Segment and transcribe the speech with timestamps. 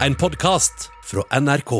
[0.00, 1.72] En podkast fra NRK.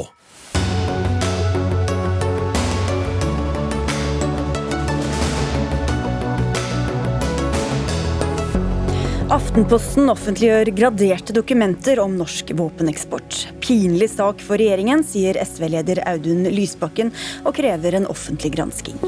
[9.29, 13.49] Aftenposten offentliggjør graderte dokumenter om norsk våpeneksport.
[13.65, 17.11] Pinlig sak for regjeringen, sier SV-leder Audun Lysbakken,
[17.43, 19.03] og krever en offentlig gransking.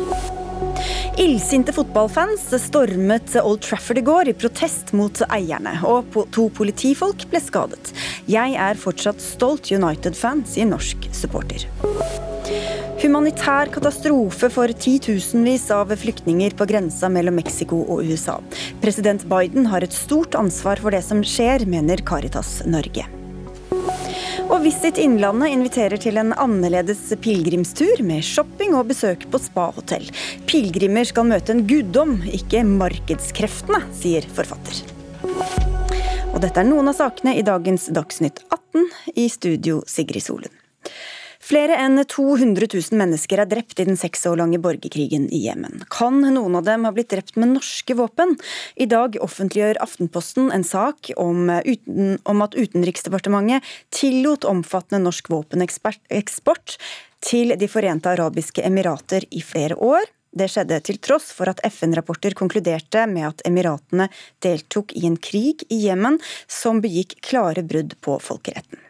[1.16, 7.40] Illsinte fotballfans stormet Old Trafford i går i protest mot eierne, og to politifolk ble
[7.40, 7.94] skadet.
[8.28, 11.64] Jeg er fortsatt stolt United-fan, sier norsk supporter.
[13.00, 18.36] Humanitær katastrofe for titusenvis av flyktninger på grensa mellom Mexico og USA.
[18.84, 23.08] President Biden har et stort ansvar for det som skjer, mener Caritas Norge.
[24.46, 30.06] Og Visit Innlandet inviterer til en annerledes pilegrimstur med shopping og besøk på spahotell.
[30.46, 34.84] Pilegrimer skal møte en guddom, ikke markedskreftene, sier forfatter.
[36.30, 38.86] Og dette er noen av sakene i dagens Dagsnytt 18,
[39.18, 40.54] i studio Sigrid Solund.
[41.46, 45.84] Flere enn 200 000 mennesker er drept i den seks år lange borgerkrigen i Jemen.
[45.94, 48.32] Kan noen av dem ha blitt drept med norske våpen?
[48.74, 56.74] I dag offentliggjør Aftenposten en sak om, uten, om at Utenriksdepartementet tillot omfattende norsk våpeneksport
[57.22, 60.02] til De forente arabiske emirater i flere år.
[60.36, 64.08] Det skjedde til tross for at FN-rapporter konkluderte med at Emiratene
[64.42, 66.18] deltok i en krig i Jemen
[66.50, 68.82] som begikk klare brudd på folkeretten.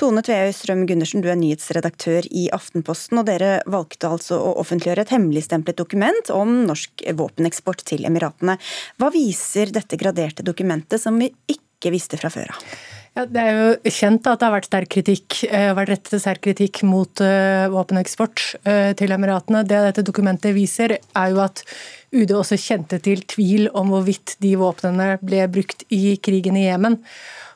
[0.00, 5.06] Tone Tveøy Strøm Gundersen, du er nyhetsredaktør i Aftenposten, og dere valgte altså å offentliggjøre
[5.06, 8.58] et hemmeligstemplet dokument om norsk våpeneksport til Emiratene.
[9.00, 12.76] Hva viser dette graderte dokumentet som vi ikke visste fra før av?
[13.14, 16.40] Ja, det er jo kjent at det har vært sterk kritikk, eh, vært rettet sterk
[16.42, 19.60] kritikk mot uh, våpeneksport uh, til Emiratene.
[19.62, 21.62] Det dette dokumentet viser, er jo at
[22.10, 26.98] UD også kjente til tvil om hvorvidt de våpnene ble brukt i krigen i Jemen.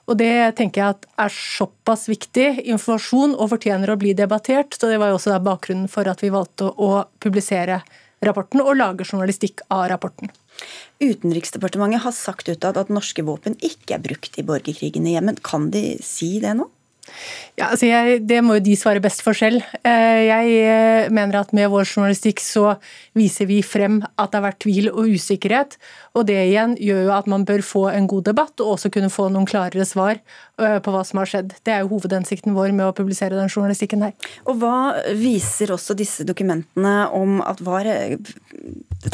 [0.08, 4.72] Og Det tenker jeg er såpass viktig informasjon og fortjener å bli debattert.
[4.74, 7.82] så Det var jo også bakgrunnen for at vi valgte å publisere
[8.24, 10.32] rapporten og lage journalistikk av rapporten.
[10.98, 15.36] Utenriksdepartementet har sagt utad at norske våpen ikke er brukt i borgerkrigen i Jemen.
[15.44, 16.66] Kan de si det nå?
[17.58, 19.64] Ja, altså jeg, Det må jo de svare best for selv.
[19.82, 22.76] Eh, jeg eh, mener at med vår journalistikk så
[23.18, 25.74] viser vi frem at det har vært tvil og usikkerhet.
[26.14, 29.10] Og det igjen gjør jo at man bør få en god debatt og også kunne
[29.10, 30.22] få noen klarere svar
[30.58, 31.54] på hva som har skjedd.
[31.64, 34.14] Det er jo hovedhensikten vår med å publisere den journalistikken her.
[34.50, 37.86] Og hva viser også disse dokumentene om at var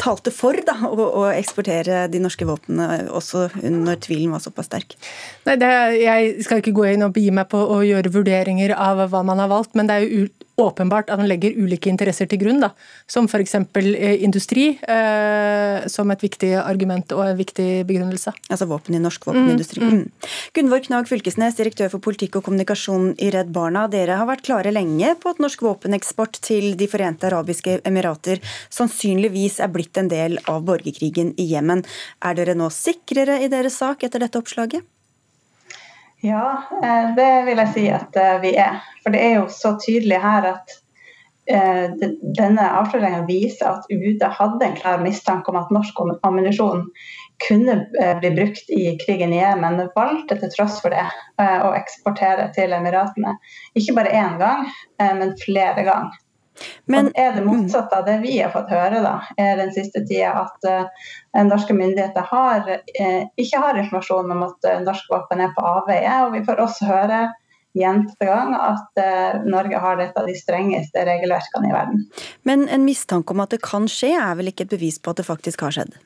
[0.01, 4.97] talte for da, å, å, eksportere de norske våpnene, også når tvilen var såpass sterk?
[5.45, 5.69] Nei, det,
[6.01, 9.41] Jeg skal ikke gå inn og begi meg på å gjøre vurderinger av hva man
[9.43, 10.27] har valgt, men det er jo
[10.61, 12.71] åpenbart at man legger ulike interesser til grunn, da,
[13.11, 13.55] som f.eks.
[13.55, 18.33] Eh, industri, eh, som et viktig argument og en viktig begrunnelse.
[18.49, 19.83] Altså våpen i norsk våpenindustri.
[19.83, 19.99] Mm, mm.
[20.05, 20.31] Mm.
[20.55, 23.85] Gunvor Knag Fylkesnes, direktør for politikk og kommunikasjon i Redd Barna.
[23.91, 28.41] Dere har vært klare lenge på at norsk våpeneksport til De forente arabiske emirater
[28.73, 31.83] sannsynligvis er blitt en del av borgerkrigen i Jemen.
[32.23, 34.85] Er dere nå sikrere i deres sak etter dette oppslaget?
[36.25, 38.81] Ja, eh, det vil jeg si at eh, vi er.
[39.03, 40.73] For det er jo så tydelig her at
[41.45, 41.93] eh,
[42.39, 46.87] denne avsløringa viser at UD hadde en klar mistanke om at norsk ammunisjon
[47.45, 51.03] kunne bli brukt i krigen i Jemen, valgte til tross for det
[51.35, 53.33] å eksportere til Emiratene.
[53.75, 54.69] Ikke bare én gang,
[55.19, 56.15] men flere ganger.
[56.85, 60.45] Men, og er det motsatte av det vi har fått høre da, den siste tida,
[60.45, 61.07] at uh,
[61.47, 66.13] norske myndigheter har, uh, ikke har informasjon om at uh, norsk våpen er på avveie.
[66.25, 67.21] Og vi får også høre
[67.75, 68.99] gjentatte gang at
[69.43, 72.05] Norge har et av de strengeste regelverkene i verden.
[72.47, 75.19] Men en mistanke om at det kan skje, er vel ikke et bevis på at
[75.19, 75.97] det faktisk har skjedd?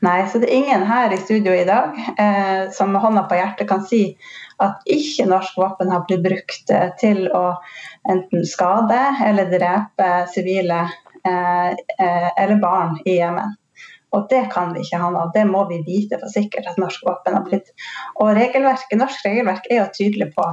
[0.00, 3.38] Nei, så det er ingen her i studio i dag eh, som med hånda på
[3.38, 4.02] hjertet kan si
[4.62, 7.44] at ikke norsk våpen har blitt brukt eh, til å
[8.10, 10.84] enten skade eller drepe sivile
[11.26, 13.56] eh, eh, eller barn i Jemen.
[14.16, 15.26] Og det kan vi ikke ha nå.
[15.34, 17.68] Det må vi vite for sikkert at norsk våpen har blitt.
[18.22, 20.46] Og Norsk regelverk er jo tydelig på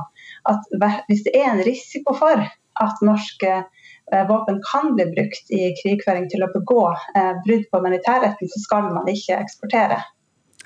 [0.52, 0.74] at
[1.08, 2.44] hvis det er en risiko for
[2.84, 3.62] at norske
[4.12, 8.92] våpen kan bli brukt i krigføring til å begå eh, brudd på humanitærretten, så skal
[8.94, 10.02] man ikke eksportere.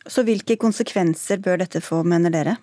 [0.10, 2.58] Så hvilke konsekvenser bør dette få, mener dere?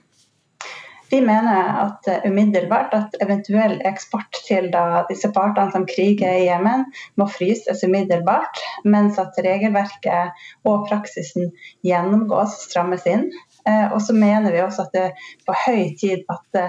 [1.06, 4.72] Vi mener at umiddelbart at eventuell eksport til
[5.06, 6.82] disse partene som kriger i Jemen,
[7.14, 10.34] må fryses umiddelbart, mens at regelverket
[10.66, 11.52] og praksisen
[11.86, 13.28] gjennomgås og strammes inn.
[13.66, 16.60] Uh, og så mener vi også at det er på høy tid at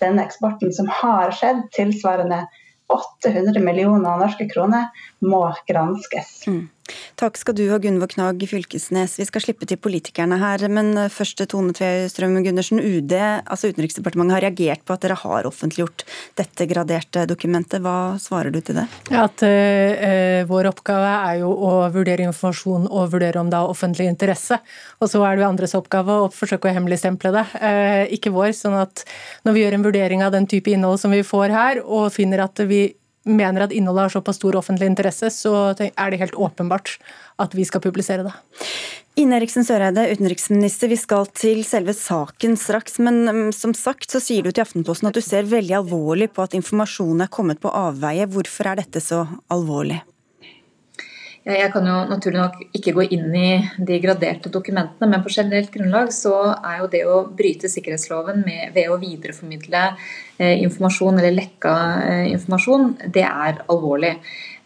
[0.00, 2.46] denne eksporten som har skjedd, tilsvarende
[2.92, 4.90] 800 millioner norske kroner
[5.24, 6.42] må granskes.
[6.46, 6.66] Mm.
[7.20, 9.14] Takk skal du ha, Gunvor Knag Fylkesnes.
[9.20, 12.80] Vi skal slippe til politikerne her, men først til Tone Tvestrøm Gundersen.
[12.82, 16.04] UD, altså Utenriksdepartementet, har reagert på at dere har offentliggjort
[16.40, 17.84] dette graderte dokumentet.
[17.84, 18.86] Hva svarer du til det?
[19.14, 24.08] At uh, Vår oppgave er jo å vurdere informasjon og vurdere om det har offentlig
[24.10, 24.58] interesse.
[24.98, 28.50] Og så er det andres oppgave å forsøke å hemmeligstemple det, uh, ikke vår.
[28.58, 29.04] sånn at
[29.46, 32.42] når vi gjør en vurdering av den type innhold som vi får her, og finner
[32.44, 32.88] at vi
[33.28, 36.96] mener at innholdet har såpass stor offentlig interesse, så er det helt åpenbart
[37.42, 38.34] at vi skal publisere det.
[39.20, 42.96] Ine Eriksen Søreide, utenriksminister, vi skal til selve saken straks.
[43.02, 46.46] Men mm, som sagt så sier du til Aftenposten at du ser veldig alvorlig på
[46.46, 48.24] at informasjonen er kommet på avveie.
[48.32, 50.00] Hvorfor er dette så alvorlig?
[51.42, 55.72] Jeg kan jo naturlig nok ikke gå inn i de graderte dokumentene, men på generelt
[55.74, 59.80] grunnlag så er jo det å bryte sikkerhetsloven med, ved å videreformidle
[60.38, 61.74] eh, informasjon eller lekka
[62.04, 64.12] eh, informasjon, det er alvorlig.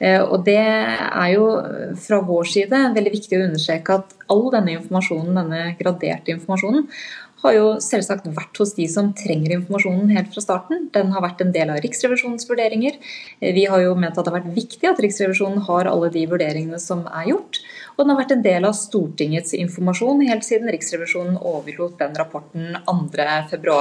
[0.05, 1.49] Eh, og det er jo
[2.05, 6.90] fra vår side veldig viktig å understreke at all denne informasjonen, denne graderte informasjonen,
[7.46, 10.88] har jo selvsagt vært hos de som trenger informasjonen helt fra starten.
[10.94, 12.98] Den har vært en del av Riksrevisjonens vurderinger.
[13.40, 16.81] Vi har jo ment at det har vært viktig at Riksrevisjonen har alle de vurderingene
[16.82, 17.62] som er gjort.
[17.96, 22.76] Og den har vært en del av Stortingets informasjon helt siden Riksrevisjonen overlot den rapporten
[22.87, 23.76] 2.2.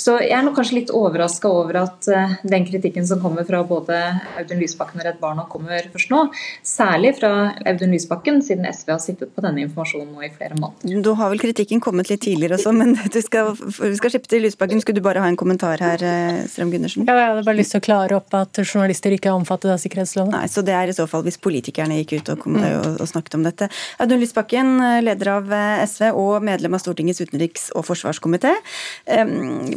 [0.00, 3.62] Så jeg er nok kanskje litt overraska over at eh, den kritikken som kommer fra
[3.66, 4.00] både
[4.40, 6.24] Audun Lysbakken og Redd Barna kommer først nå.
[6.66, 7.30] Særlig fra
[7.70, 11.02] Audun Lysbakken, siden SV har sittet på denne informasjonen nå i flere måneder.
[11.06, 14.42] Da har vel kritikken kommet litt tidligere også, men du skal, du skal slippe til
[14.48, 14.82] Lysbakken.
[14.82, 17.06] Skulle du bare ha en kommentar her, eh, Strøm Gundersen?
[17.06, 19.78] Ja, jeg hadde bare lyst til å klare opp at journalister ikke er omfattet av
[19.82, 20.34] sikkerhetsloven.
[20.34, 22.68] Nei, Så det er i så fall hvis politikerne gikk ut og, kom, mm.
[22.80, 23.68] og, og snakket om dette.
[24.02, 24.74] Audun Lysbakken,
[25.04, 28.52] leder av eh, SV og medlem av Stortingets utenriks- og forsvarskomité.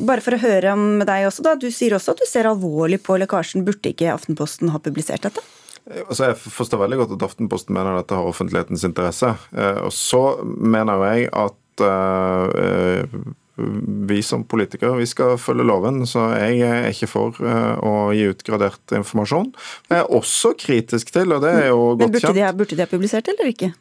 [0.08, 1.56] Bare for å høre om deg også, da.
[1.60, 3.66] Du sier også at du ser alvorlig på lekkasjen.
[3.68, 5.44] Burde ikke Aftenposten ha publisert dette?
[5.88, 9.30] Altså jeg forstår veldig godt at Aftenposten mener dette har offentlighetens interesse.
[9.56, 11.54] Eh, og så mener jeg at
[13.58, 18.30] vi som politikere vi skal følge loven, så jeg er ikke for uh, å gi
[18.30, 19.50] ut gradert informasjon.
[19.90, 22.90] Jeg er også kritisk til, og det er jo godt kjent de, burde de ha
[22.92, 23.74] publisert eller ikke?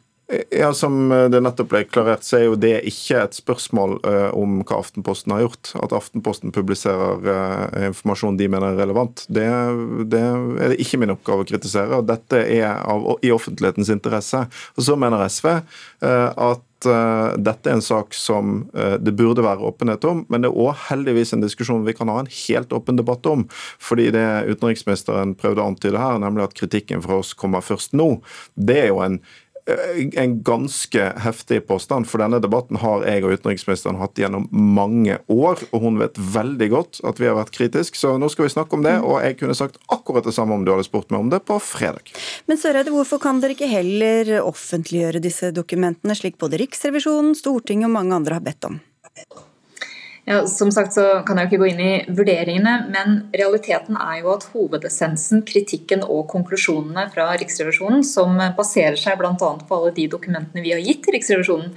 [0.49, 4.57] Ja, Som det nettopp ble klarert, så er jo det ikke et spørsmål uh, om
[4.59, 5.71] hva Aftenposten har gjort.
[5.79, 9.47] At Aftenposten publiserer uh, informasjon de mener er relevant, det,
[10.11, 12.01] det, er det ikke min oppgave å kritisere.
[12.01, 14.43] og Dette er av, i offentlighetens interesse.
[14.75, 15.53] Og Så mener SV
[15.97, 16.63] at
[17.41, 18.59] dette er en sak som
[19.01, 22.19] det burde være åpenhet om, men det er òg heldigvis en diskusjon vi kan ha
[22.21, 23.47] en helt åpen debatt om.
[23.81, 28.11] Fordi det utenriksministeren prøvde å antyde her, nemlig at kritikken fra oss kommer først nå,
[28.53, 29.46] det er jo en Eh,
[30.13, 35.63] en ganske heftig påstand, for denne debatten har jeg og utenriksministeren hatt gjennom mange år,
[35.71, 38.77] og hun vet veldig godt at vi har vært kritiske, så nå skal vi snakke
[38.77, 38.95] om det.
[39.03, 41.59] Og jeg kunne sagt akkurat det samme om du hadde spurt meg om det på
[41.63, 42.13] fredag.
[42.47, 47.95] Men Søreide, hvorfor kan dere ikke heller offentliggjøre disse dokumentene, slik både Riksrevisjonen, Stortinget og
[47.99, 48.81] mange andre har bedt om?
[50.27, 54.17] Ja, som sagt så kan jeg jo ikke gå inn i vurderingene, men realiteten er
[54.19, 59.37] jo at hovedessensen, kritikken og konklusjonene fra Riksrevisjonen, som baserer seg bl.a.
[59.39, 61.71] på alle de dokumentene vi har gitt til Riksrevisjonen,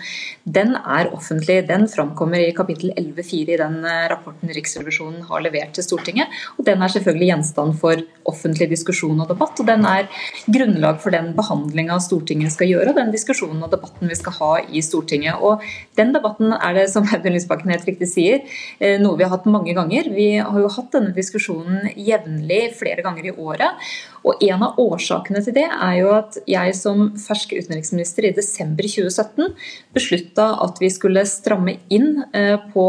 [0.50, 1.61] den er offentlig.
[1.69, 6.35] Den framkommer i kapittel 11.4 i den eh, rapporten Riksrevisjonen har levert til Stortinget.
[6.58, 9.62] Og den er selvfølgelig gjenstand for offentlig diskusjon og debatt.
[9.62, 10.11] Og den er
[10.50, 14.53] grunnlag for den behandlinga Stortinget skal gjøre, og den diskusjonen og debatten vi skal ha
[14.67, 15.38] i Stortinget.
[15.38, 15.62] Og
[16.03, 18.40] den debatten er det, som Audun Lysbakken helt riktig sier,
[18.79, 20.11] Eh, noe vi har hatt mange ganger.
[20.15, 23.91] Vi har jo hatt denne diskusjonen jevnlig flere ganger i året.
[24.27, 28.86] Og En av årsakene til det er jo at jeg som fersk utenriksminister i desember
[28.89, 29.55] 2017
[29.96, 32.84] beslutta at vi skulle stramme inn eh, på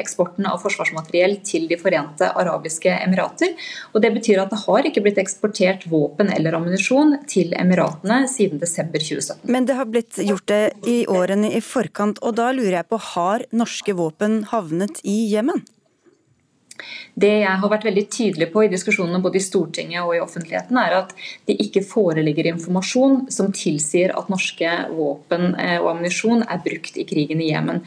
[0.00, 3.54] eksporten av forsvarsmateriell til De forente arabiske emirater.
[3.94, 8.62] Og Det betyr at det har ikke blitt eksportert våpen eller ammunisjon til Emiratene siden
[8.62, 9.44] desember 2017.
[9.50, 13.00] Men det har blitt gjort det i årene i forkant, og da lurer jeg på
[13.12, 15.64] har norske våpen havnet i Jemen?
[17.20, 20.78] Det jeg har vært veldig tydelig på i diskusjonene både i Stortinget og i offentligheten,
[20.80, 21.14] er at
[21.48, 27.06] det ikke foreligger informasjon som tilsier at norske våpen eh, og ammunisjon er brukt i
[27.08, 27.84] krigen i Jemen.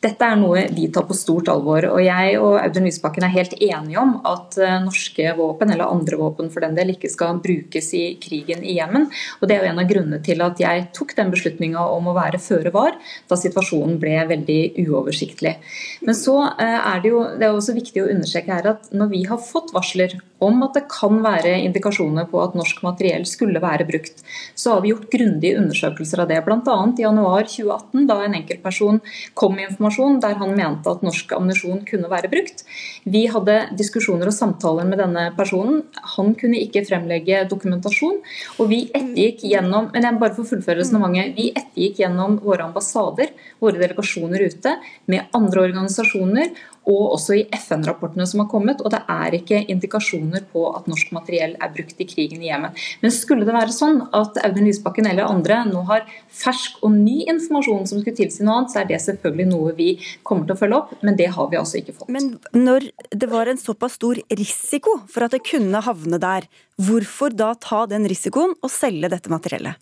[0.00, 1.84] Dette er noe vi tar på stort alvor.
[1.90, 6.16] og Jeg og Audun Lysbakken er helt enige om at eh, norske våpen, eller andre
[6.16, 9.10] våpen for den del, ikke skal brukes i krigen i Jemen.
[9.40, 12.16] Og Det er jo en av grunnene til at jeg tok den beslutninga om å
[12.16, 12.96] være føre var,
[13.28, 15.58] da situasjonen ble veldig uoversiktlig.
[16.00, 19.12] Men så eh, er det jo det er også viktig å understreke her at når
[19.12, 23.60] vi har fått varsler om at det kan være indikasjoner på at norsk materiell skulle
[23.60, 24.24] være brukt.
[24.56, 26.78] Så har vi gjort grundige undersøkelser av det, bl.a.
[26.96, 29.04] i januar 2018, da en enkeltperson
[29.36, 29.89] kom med informasjon
[30.22, 32.64] der han mente at norsk ammunisjon kunne være brukt.
[33.04, 35.82] Vi hadde diskusjoner og samtaler med denne personen.
[36.16, 38.20] Han kunne ikke fremlegge dokumentasjon.
[38.58, 43.32] Og vi ettergikk gjennom men jeg bare for fullføre resonnementet, vi ettergikk gjennom våre ambassader,
[43.62, 44.76] våre delegasjoner ute,
[45.10, 46.52] med andre organisasjoner
[46.90, 48.82] og også i FN-rapportene som har kommet.
[48.84, 52.74] Og det er ikke indikasjoner på at norsk materiell er brukt i krigen i Jemen.
[53.02, 56.06] Men skulle det være sånn at Audun Lysbakken eller andre nå har
[56.40, 59.90] fersk og ny informasjon som skulle tilsi noe annet, så er det selvfølgelig noe vi
[60.26, 62.10] kommer til å følge opp, men det har vi altså ikke fått.
[62.12, 66.48] Men når det var en såpass stor risiko for at det kunne havne der,
[66.80, 69.78] hvorfor da ta den risikoen og selge dette materiellet?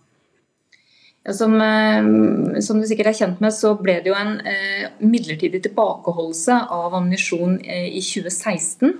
[1.27, 5.61] Som, eh, som, du sikkert er kjent med, så ble det jo en eh, midlertidig
[5.67, 8.95] tilbakeholdelse av ammunisjon eh, i 2016,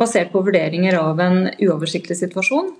[0.00, 2.72] basert på vurderinger av en uoversiktlig situasjon.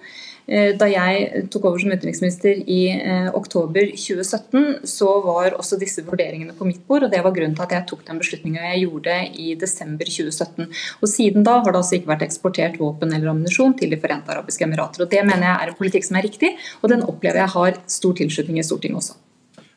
[0.51, 6.03] Eh, da jeg tok over som utenriksminister i eh, oktober 2017, så var også disse
[6.07, 7.07] vurderingene på mitt bord.
[7.07, 10.67] og Det var grunnen til at jeg tok den beslutninga jeg gjorde i desember 2017.
[10.99, 14.35] Og Siden da har det altså ikke vært eksportert våpen eller ammunisjon til De forente
[14.35, 15.07] arabiske emirater.
[15.07, 17.83] og Det mener jeg er en politikk som er riktig, og den opplever jeg har
[17.87, 19.30] stor tilslutning i Stortinget også.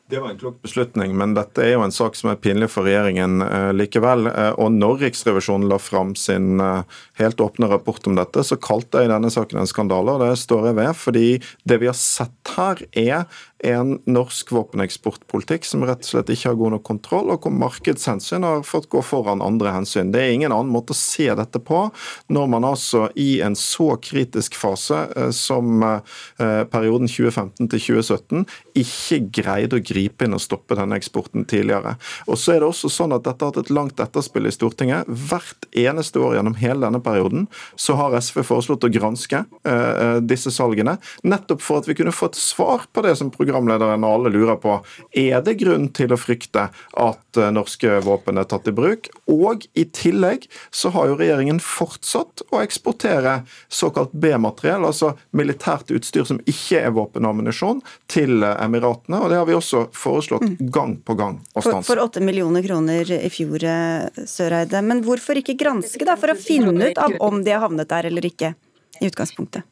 [0.08, 2.84] Det var en klok beslutning, men dette er jo en sak som er pinlig for
[2.84, 4.26] regjeringen eh, likevel.
[4.28, 9.00] Eh, og når Riksrevisjonen la fram sin eh, helt åpne rapport om dette, så kalte
[9.00, 10.92] jeg denne saken en skandale, og det står jeg ved.
[11.00, 11.24] Fordi
[11.64, 16.58] det vi har sett her, er en norsk våpeneksportpolitikk som rett og slett ikke har
[16.60, 20.12] god nok kontroll, og hvor markedshensyn har fått gå foran andre hensyn.
[20.12, 21.86] Det er ingen annen måte å se dette på
[22.32, 28.44] når man altså i en så kritisk fase eh, som eh, perioden 2015 til 2017
[28.84, 31.96] ikke greide å gripe inn og stoppe denne eksporten tidligere.
[32.28, 35.08] Og så er det også sånn at Dette har hatt et langt etterspill i Stortinget.
[35.08, 37.46] Hvert eneste år gjennom hele denne perioden
[37.80, 42.28] så har SV foreslått å granske uh, disse salgene, nettopp for at vi kunne få
[42.28, 44.78] et svar på det som programmet programlederen og alle lurer på
[45.14, 49.08] er det grunn til å frykte at eh, norske våpen er tatt i bruk.
[49.30, 56.26] Og i tillegg så har jo regjeringen fortsatt å eksportere såkalt B-materiell, altså militært utstyr
[56.28, 59.22] som ikke er våpen og ammunisjon, til eh, Emiratene.
[59.22, 60.58] Og det har vi også foreslått mm.
[60.74, 61.86] gang på gang å stanse.
[61.88, 64.82] For åtte millioner kroner i fjor, eh, Søreide.
[64.84, 68.10] Men hvorfor ikke granske, da, for å finne ut av om de har havnet der
[68.10, 68.54] eller ikke?
[69.00, 69.64] i utgangspunktet?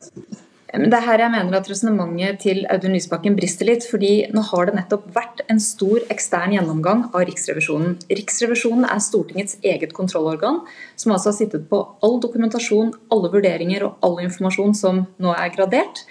[0.72, 3.84] Det er her jeg mener at resonnementet til Audun Lysbakken brister litt.
[3.84, 7.98] fordi nå har det nettopp vært en stor ekstern gjennomgang av Riksrevisjonen.
[8.08, 10.62] Riksrevisjonen er Stortingets eget kontrollorgan,
[10.96, 15.52] som altså har sittet på all dokumentasjon, alle vurderinger og all informasjon som nå er
[15.52, 16.06] gradert.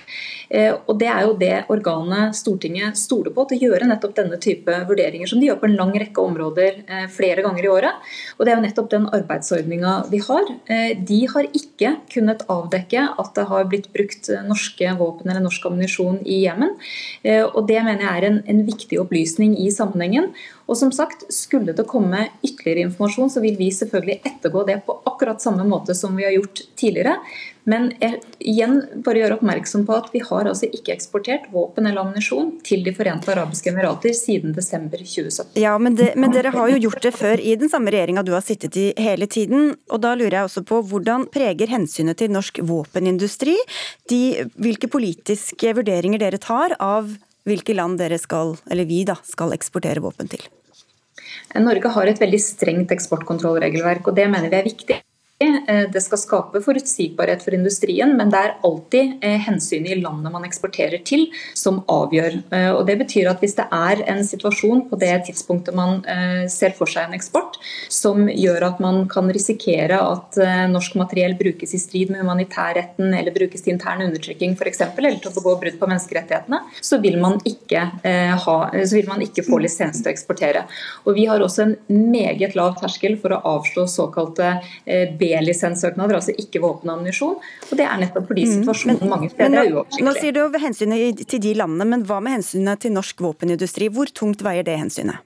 [0.51, 4.37] Eh, og Det er jo det organet Stortinget stoler på til å gjøre nettopp denne
[4.37, 8.11] type vurderinger, som de gjør på en lang rekke områder eh, flere ganger i året.
[8.37, 10.51] Og Det er jo nettopp den arbeidsordninga vi har.
[10.67, 15.65] Eh, de har ikke kunnet avdekke at det har blitt brukt norske våpen eller norsk
[15.69, 16.75] ammunisjon i Jemen.
[17.55, 20.31] Og Det mener jeg er en, en viktig opplysning i sammenhengen.
[20.71, 24.95] Og som sagt, Skulle det komme ytterligere informasjon, så vil vi selvfølgelig ettergå det på
[25.09, 27.17] akkurat samme måte som vi har gjort tidligere.
[27.69, 32.01] Men jeg, igjen bare gjøre oppmerksom på at vi har altså ikke eksportert våpen eller
[32.01, 35.59] ammunisjon til De forente arabiske emirater siden desember 2017.
[35.61, 38.31] Ja, men, det, men, dere har jo gjort det før i den samme regjeringa du
[38.33, 39.75] har sittet i hele tiden.
[39.91, 43.57] Og da lurer jeg også på hvordan preger hensynet til norsk våpenindustri
[44.09, 44.21] de,
[44.55, 47.11] hvilke politiske vurderinger dere tar av
[47.47, 50.43] hvilke land dere skal, eller vi da, skal eksportere våpen til?
[51.63, 54.99] Norge har et veldig strengt eksportkontrollregelverk, og det mener vi er viktig.
[55.41, 60.33] Eh, det skal skape forutsigbarhet for industrien, men det er alltid eh, hensynet i landet
[60.33, 61.25] man eksporterer til
[61.57, 62.37] som avgjør.
[62.53, 66.01] Eh, og Det betyr at hvis det er en situasjon på det tidspunktet man
[66.51, 67.57] ser for seg en eksport,
[67.91, 70.37] som gjør at man kan risikere at
[70.71, 75.31] norsk materiell brukes i strid med humanitærretten eller brukes til intern undertrykking f.eks., eller til
[75.31, 77.83] å begå brudd på menneskerettighetene, så vil, man ikke,
[78.45, 80.65] ha, så vil man ikke få lisens til å eksportere.
[81.05, 81.75] Og Vi har også en
[82.11, 84.53] meget lav terskel for å avslå såkalte
[85.19, 87.39] B B-lisenssøknader, altså ikke våpen og ammunisjon.
[87.69, 88.53] Og det er nettopp fordi mm.
[88.59, 90.05] situasjonen mange steder er uoversiktlig.
[90.07, 93.91] Nå sier du hensynet til de landene, men hva med hensynet til norsk våpenindustri?
[93.93, 95.23] Hvor tungt veier det hensynet?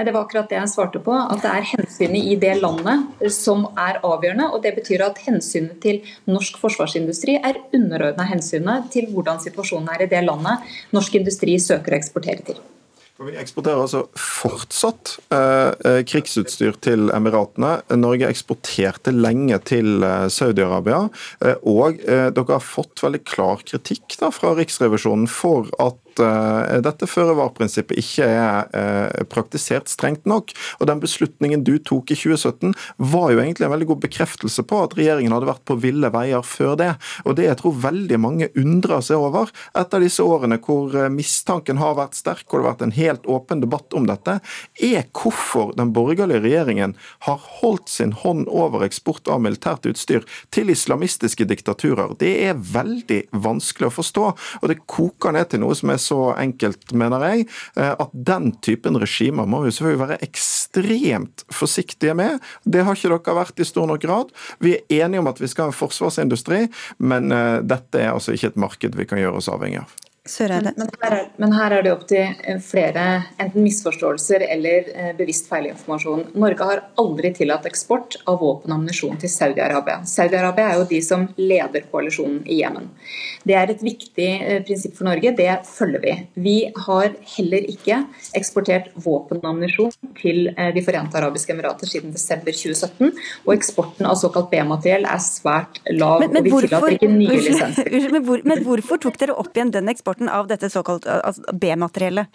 [0.00, 1.12] Det var akkurat det jeg svarte på.
[1.12, 4.48] At det er hensynet i det landet som er avgjørende.
[4.54, 6.00] og Det betyr at hensynet til
[6.30, 11.92] norsk forsvarsindustri er underordna hensynet til hvordan situasjonen er i det landet norsk industri søker
[11.92, 12.62] å eksportere til.
[13.20, 17.74] Vi eksporterer altså fortsatt eh, eh, krigsutstyr til Emiratene.
[18.00, 21.02] Norge eksporterte lenge til eh, Saudi-Arabia.
[21.44, 26.22] Eh, og eh, dere har fått veldig klar kritikk da, fra Riksrevisjonen for at at
[26.22, 30.52] uh, dette føre-var-prinsippet ikke er uh, praktisert strengt nok.
[30.80, 32.74] Og Den beslutningen du tok i 2017
[33.12, 36.44] var jo egentlig en veldig god bekreftelse på at regjeringen hadde vært på ville veier
[36.46, 36.92] før det.
[37.24, 41.96] Og det jeg tror veldig mange undrer seg over etter disse årene hvor mistanken har
[41.98, 44.38] vært sterk, hvor det har vært en helt åpen debatt om dette,
[44.80, 50.72] er hvorfor den borgerlige regjeringen har holdt sin hånd over eksport av militært utstyr til
[50.72, 52.14] islamistiske diktaturer.
[52.20, 54.26] Det er veldig vanskelig å forstå,
[54.60, 57.46] og det koker ned til noe som er så enkelt, mener jeg,
[57.78, 62.40] eh, at den typen regimer må vi selvfølgelig være ekstremt forsiktige med.
[62.64, 64.34] Det har ikke dere vært i stor nok grad.
[64.62, 66.66] Vi er enige om at vi skal ha en forsvarsindustri,
[66.98, 69.98] men eh, dette er altså ikke et marked vi kan gjøre oss avhengig av.
[70.28, 73.04] Men, men, her er, men, her er, det opp til eh, flere
[73.40, 76.26] enten misforståelser eller eh, bevisst feilinformasjon.
[76.36, 80.02] Norge har aldri tillatt eksport av våpen og ammunisjon til Saudi-Arabia.
[80.04, 82.90] Saudi-Arabia er jo de som leder koalisjonen i Jemen.
[83.48, 86.14] Det er et viktig eh, prinsipp for Norge, det følger vi.
[86.36, 88.02] Vi har heller ikke
[88.36, 93.16] eksportert våpen og ammunisjon til eh, De forente arabiske emirater siden desember 2017.
[93.48, 97.40] Og eksporten av såkalt B-materiell er svært lav, men, men og vi tillater ikke nye
[97.48, 97.92] lisenser.
[98.10, 100.09] Men, hvor, men hvorfor tok dere opp igjen den eksporten?
[100.10, 102.26] Eksporten av dette såkalt altså B-materiellet?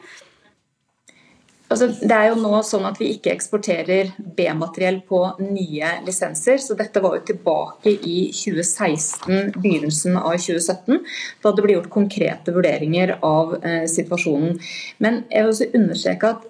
[1.66, 6.58] Altså, det er jo nå sånn at Vi ikke eksporterer B-materiell på nye lisenser.
[6.58, 11.02] så Dette var jo tilbake i 2016, begynnelsen av 2017,
[11.42, 14.60] da det ble gjort konkrete vurderinger av eh, situasjonen.
[15.00, 16.46] Men jeg vil også understreke at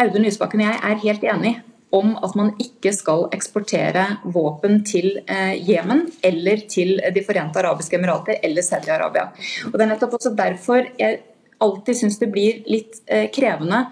[0.00, 1.56] Audun Lysbakken og jeg er helt enig
[1.96, 7.98] om at man ikke skal eksportere våpen til eh, Jemen eller til De forente arabiske
[7.98, 9.30] emirater eller Saudi-Arabia.
[9.70, 11.20] Og Det er nettopp også derfor jeg
[11.60, 13.84] alltid syns det blir litt eh, krevende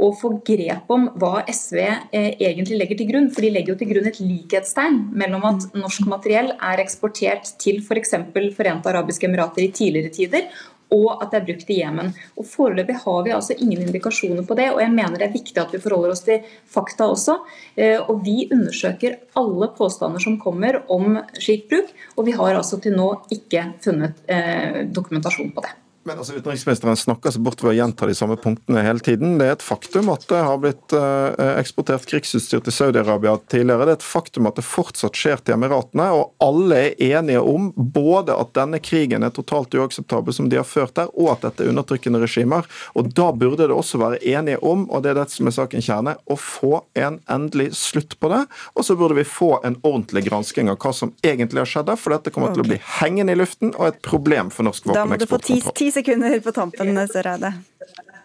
[0.00, 3.28] å få grep om hva SV eh, egentlig legger til grunn.
[3.34, 7.82] For de legger jo til grunn et likhetstegn mellom at norsk materiell er eksportert til
[7.84, 8.16] f.eks.
[8.32, 10.46] For Forente arabiske emirater i tidligere tider,
[10.94, 12.12] og at det er brukt i Jemen.
[12.38, 15.58] Og Foreløpig har vi altså ingen indikasjoner på det, og jeg mener det er viktig
[15.62, 17.38] at vi forholder oss til fakta også.
[17.76, 22.80] Eh, og Vi undersøker alle påstander som kommer om slik bruk, og vi har altså
[22.82, 25.76] til nå ikke funnet eh, dokumentasjon på det.
[26.02, 29.34] Men altså, Utenriksministeren snakker seg bort ved å gjenta de samme punktene hele tiden.
[29.36, 33.84] Det er et faktum at det har blitt uh, eksportert krigsutstyr til Saudi-Arabia tidligere.
[33.84, 36.06] Det er et faktum at det fortsatt skjer til Emiratene.
[36.16, 40.64] Og alle er enige om både at denne krigen er totalt uakseptabel, som de har
[40.64, 42.64] ført der, og at dette er undertrykkende regimer.
[42.96, 45.84] Og da burde det også være enige om, og det er dette som er sakens
[45.90, 48.40] kjerne, å få en endelig slutt på det.
[48.72, 52.16] Og så burde vi få en ordentlig gransking av hva som egentlig har skjedd, for
[52.16, 56.40] dette kommer til å bli hengende i luften og et problem for norsk våpeneksportkontroll sekunder
[56.40, 57.52] på tampen, Søreide.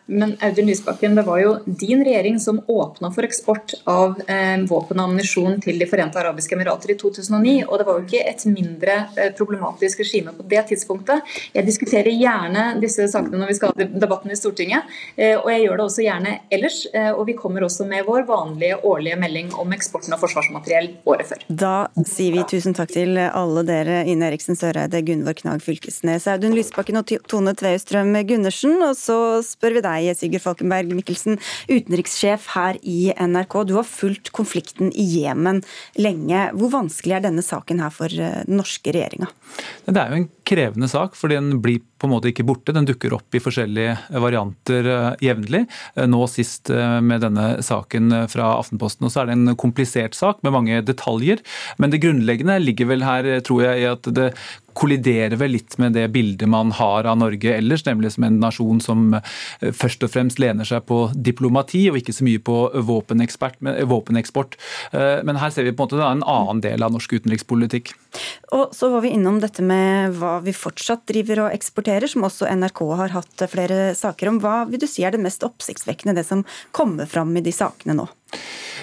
[0.06, 5.00] Men Audun Lysbakken, det var jo din regjering som åpna for eksport av eh, våpen
[5.00, 7.56] og ammunisjon til De forente arabiske emirater i 2009.
[7.66, 11.26] Og det var jo ikke et mindre eh, problematisk regime på det tidspunktet.
[11.56, 15.66] Jeg diskuterer gjerne disse sakene når vi skal ha debatten i Stortinget, eh, og jeg
[15.66, 16.78] gjør det også gjerne ellers.
[16.94, 21.34] Eh, og vi kommer også med vår vanlige årlige melding om eksporten av forsvarsmateriell året
[21.34, 21.48] før.
[21.50, 21.74] Da
[22.06, 27.02] sier vi tusen takk til alle dere, Ine Eriksen Søreide, Gunvor Knag Fylkesnes, Audun Lysbakken
[27.02, 28.78] og Tone Tveøstrøm Gundersen.
[28.86, 33.58] Og så spør vi deg deg, Sigurd Falkenberg Mikkelsen, utenrikssjef her i NRK.
[33.70, 35.64] Du har fulgt konflikten i Jemen
[36.00, 36.50] lenge.
[36.58, 39.32] Hvor vanskelig er denne saken her for eh, den norske regjeringa?
[39.88, 42.76] Det er jo en krevende sak, fordi den blir på en måte ikke borte.
[42.76, 45.66] Den dukker opp i forskjellige varianter eh, jevnlig.
[45.96, 49.08] Eh, nå sist med denne saken fra Aftenposten.
[49.08, 51.42] Og så er det en komplisert sak med mange detaljer.
[51.82, 54.32] Men det grunnleggende ligger vel her, tror jeg, i at det
[54.76, 58.82] kolliderer vel litt med det bildet man har av Norge ellers, nemlig som en nasjon
[58.84, 62.58] som eh, først og fremst lener seg på diplomati og ikke så mye på
[62.90, 64.58] våpeneksport.
[64.92, 67.94] Eh, men her ser vi på en måte en annen del av norsk utenrikspolitikk.
[68.56, 72.50] Og så var vi innom dette med hva vi fortsatt driver og eksporterer, som også
[72.52, 74.40] NRK har hatt flere saker om.
[74.44, 76.44] Hva vil du si er det mest oppsiktsvekkende, det som
[76.76, 78.10] kommer fram i de sakene nå?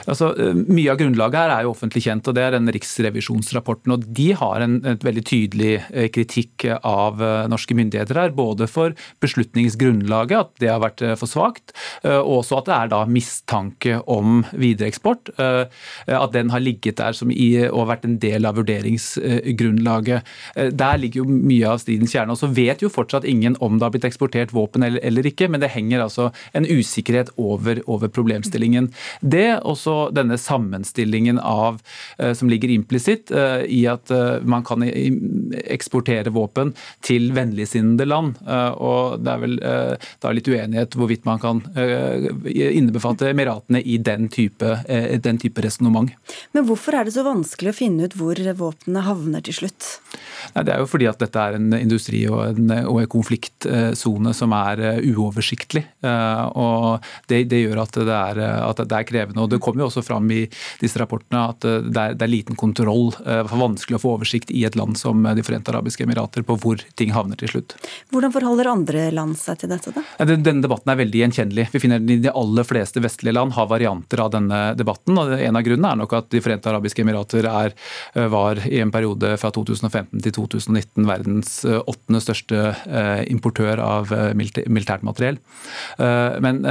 [0.09, 3.95] Altså, eh, mye av grunnlaget her er jo offentlig kjent, og det er den riksrevisjonsrapporten.
[3.95, 8.35] og De har en veldig tydelig eh, kritikk av eh, norske myndigheter her.
[8.35, 11.73] Både for beslutningsgrunnlaget, at det har vært for svakt,
[12.05, 15.31] og også at det er da mistanke om videreeksport.
[15.39, 20.29] At den har ligget der som i, og vært en del av vurderingsgrunnlaget.
[20.79, 22.35] Der ligger jo mye av stridens kjerne.
[22.35, 25.49] og Så vet jo fortsatt ingen om det har blitt eksportert våpen eller, eller ikke,
[25.51, 28.93] men det henger altså en usikkerhet over, over problemstillingen.
[29.33, 31.81] Det, og så denne sammenstillingen av,
[32.37, 34.11] som ligger implisitt i at
[34.45, 36.73] man kan eksportere våpen
[37.05, 38.37] til vennligsinnede land.
[38.77, 39.57] Og det er vel
[40.23, 41.63] da litt uenighet hvorvidt man kan
[42.53, 44.77] innebefatte Emiratene i den type,
[45.25, 46.13] den type resonnement.
[46.53, 49.89] Men hvorfor er det så vanskelig å finne ut hvor våpnene havner til slutt?
[50.53, 54.35] Nei, det er jo fordi at dette er en industri og en, og en konfliktsone
[54.37, 55.85] som er uoversiktlig.
[56.03, 59.22] Og det, det gjør at det, er, at det, er, krevende.
[59.31, 60.43] Og Det kommer jo også fram i
[60.81, 63.11] disse rapportene at det er, det er liten kontroll.
[63.19, 66.57] Det er vanskelig å få oversikt i et land som De forente arabiske emirater på
[66.61, 67.77] hvor ting havner til slutt.
[68.13, 69.93] Hvordan forholder andre land seg til dette?
[69.95, 70.05] da?
[70.33, 71.69] Denne debatten er veldig gjenkjennelig.
[71.73, 75.19] Vi finner den i de aller fleste vestlige land har varianter av denne debatten.
[75.19, 77.75] og En av grunnene er nok at De forente arabiske emirater er,
[78.33, 82.73] var i en periode fra 2015 til 2019 verdens åttende største
[83.33, 85.39] importør av militært materiell.
[85.99, 86.63] Men,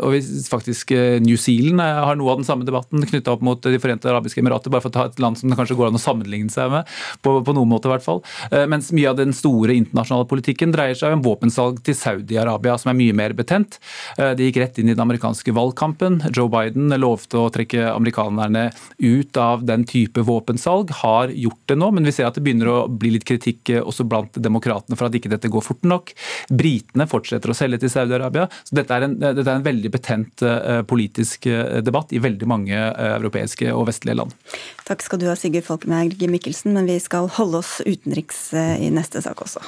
[0.00, 0.16] og
[0.50, 0.94] faktisk
[1.24, 4.72] New Zealand har noe av den samme debatten knytta opp mot De forente arabiske emirater,
[4.72, 6.88] bare for å ta et land som det kanskje går an å sammenligne seg med,
[7.24, 8.22] på, på noen måte i hvert fall.
[8.70, 12.98] Mens mye av den store internasjonale politikken dreier seg om våpensalg til Saudi-Arabia, som er
[12.98, 13.78] mye mer betent.
[14.16, 16.20] Det gikk rett inn i den amerikanske valgkampen.
[16.36, 21.90] Joe Biden lovte å trekke amerikanerne ut av den type våpensalg, har gjort det nå,
[21.96, 25.16] men vi ser at det begynner å bli litt kritikk også blant demokratene for at
[25.16, 26.14] ikke dette går fort nok.
[26.50, 28.48] Britene fortsetter å selge til Saudi-Arabia.
[28.64, 30.44] så dette er, en, dette er, en, veldig betent
[30.88, 34.34] politisk uh, debatt i veldig mange uh, europeiske og vestlige land.
[34.88, 39.22] Takk skal du ha, Sigurd Falkenberg Mikkelsen, men vi skal holde oss utenriks i neste
[39.24, 39.62] sak også.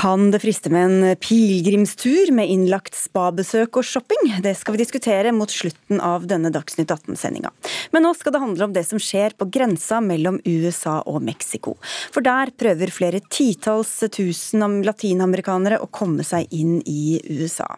[0.00, 4.30] Kan det friste med en pilegrimstur med innlagt spabesøk og shopping?
[4.40, 7.50] Det skal vi diskutere mot slutten av denne Dagsnytt 18-sendinga.
[7.92, 11.76] Men nå skal det handle om det som skjer på grensa mellom USA og Mexico.
[12.14, 17.68] For der prøver flere titalls tusen latinamerikanere å komme seg inn i USA.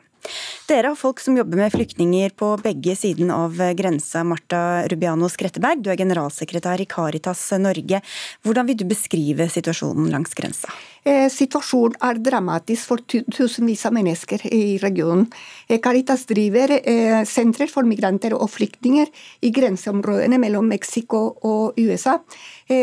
[0.70, 4.22] Dere har folk som jobber med flyktninger på begge siden av grensa.
[4.22, 7.98] Marta Rubiano Skretteberg, du er generalsekretær i Caritas Norge.
[8.46, 10.70] Hvordan vil du beskrive situasjonen langs grensa?
[11.02, 15.24] Eh, situasjonen er dramatisk for tusenvis av mennesker i regionen.
[15.66, 19.08] Eh, Caritas driver sentre sentrer for migranter og flyktninger
[19.42, 22.20] i grenseområdene mellom Mexico og USA.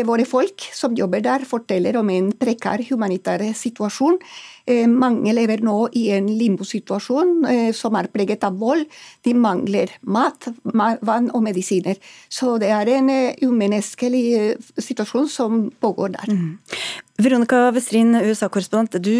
[0.06, 4.20] Våre folk som jobber der, forteller om en prekær humanitær situasjon.
[4.86, 8.84] Mange lever nå i en limbosituasjon som er preget av vold.
[9.24, 11.98] De mangler mat, vann og medisiner.
[12.28, 13.10] Så det er en
[13.42, 16.30] umenneskelig situasjon som pågår der.
[16.30, 16.58] Mm.
[17.20, 18.96] Veronica Westrin, USA-korrespondent.
[19.04, 19.12] Du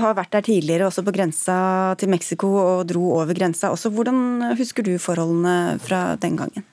[0.00, 1.56] har vært der tidligere, også på grensa
[2.00, 3.92] til Mexico, og dro over grensa også.
[3.92, 6.64] Hvordan husker du forholdene fra den gangen?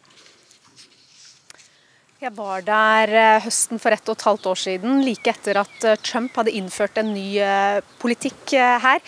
[2.20, 5.86] Jeg var der eh, høsten for ett og et halvt år siden, like etter at
[5.88, 9.00] eh, Trump hadde innført en ny eh, politikk her,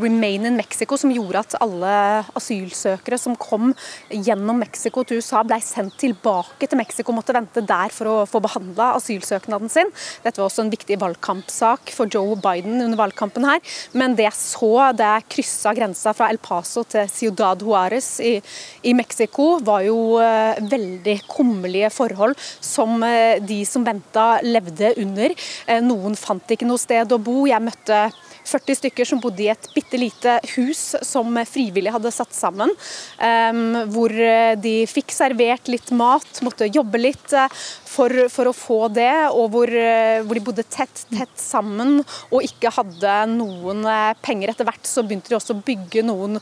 [0.00, 1.90] Remain in Mexico, som gjorde at alle
[2.36, 3.74] asylsøkere som kom
[4.08, 8.40] gjennom Mexico til USA, ble sendt tilbake til Mexico, måtte vente der for å få
[8.44, 9.92] behandla asylsøknaden sin.
[10.24, 13.60] Dette var også en viktig valgkampsak for Joe Biden under valgkampen her.
[13.96, 18.36] Men det jeg så jeg kryssa grensa fra El Paso til Ciudad Juárez i,
[18.84, 19.98] i Mexico, var jo
[20.72, 25.34] veldig kummerlige forhold som eh, de som venta, levde under.
[25.66, 27.44] Eh, noen fant ikke noe sted å bo.
[27.48, 28.06] Jeg møtte
[28.46, 32.72] 40 stykker som bodde i et bitte lite hus som frivillig hadde satt sammen.
[33.92, 37.34] hvor eh, de fikk servert litt mat, måtte jobbe litt
[37.86, 41.98] for, for å få det, og hvor, hvor, de bodde tett, tett sammen
[42.30, 43.84] og ikke hadde noen
[44.24, 44.52] penger.
[44.52, 46.38] Etter hvert så begynte de også å bygge noen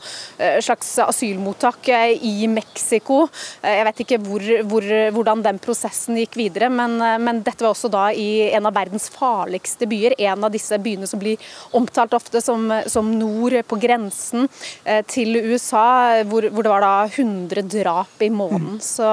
[0.63, 1.89] slags asylmottak
[2.21, 3.25] i Mexico.
[3.63, 6.69] Jeg vet ikke hvor, hvor, hvordan den prosessen gikk videre.
[6.73, 10.17] Men, eh, men, dette var også da i en av verdens farligste byer.
[10.29, 11.41] En av disse byene som blir
[11.71, 14.47] omtalt ofte som, som nord på grensen
[14.83, 18.79] eh, til USA, hvor, hvor, det var da 100 drap i måneden.
[18.83, 19.07] Så,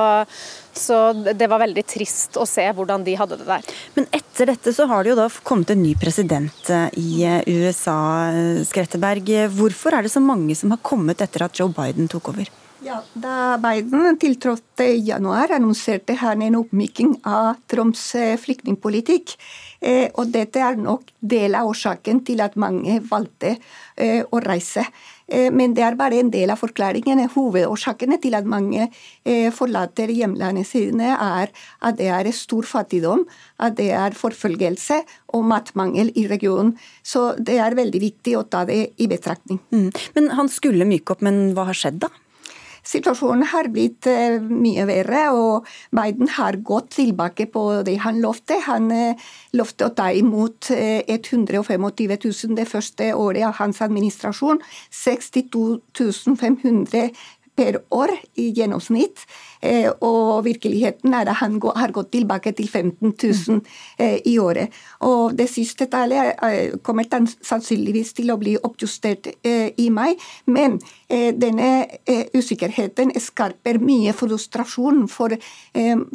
[0.72, 3.74] så det var veldig trist å se hvordan de hadde det der.
[3.96, 8.00] Men etter dette så har det jo da kommet en ny president eh, i USA,
[8.68, 9.30] Skretteberg.
[9.54, 12.50] Hvorfor er det så mange som har kommet etter at Joe Biden tok over?
[12.82, 19.36] Ja, Da Biden tiltrådte i januar, annonserte han en oppmyking av Trumps eh, flyktningpolitikk.
[19.82, 23.56] Eh, og dette er nok del av årsaken til at mange valgte
[23.96, 24.86] eh, å reise.
[25.32, 27.22] Men det er bare en del av forklaringen.
[27.32, 28.90] Hovedårsakene til at mange
[29.56, 31.48] forlater hjemlandet sine, er
[31.80, 33.22] at det er stor fattigdom,
[33.56, 34.98] at det er forfølgelse
[35.32, 36.74] og matmangel i regionen.
[37.00, 39.62] Så det er veldig viktig å ta det i betraktning.
[39.72, 39.88] Mm.
[40.18, 42.12] Men han skulle myke opp, men hva har skjedd da?
[42.86, 44.08] Situasjonen har blitt
[44.46, 48.58] mye verre, og Biden har gått tilbake på det han lovte.
[48.66, 48.90] Han
[49.56, 54.62] lovte å ta imot 125 000 det første året av hans administrasjon.
[54.90, 55.80] 62
[56.40, 57.10] 500
[57.56, 59.26] per år i gjennomsnitt.
[59.62, 63.60] Eh, og virkeligheten er at han har gått tilbake til 15 000
[64.02, 64.74] eh, i året.
[65.06, 70.14] Og det siste tallet eh, kommer sannsynligvis til å bli oppjustert i mai.
[70.46, 70.78] Men
[71.12, 71.68] denne
[72.34, 75.34] usikkerheten skarper mye frustrasjon for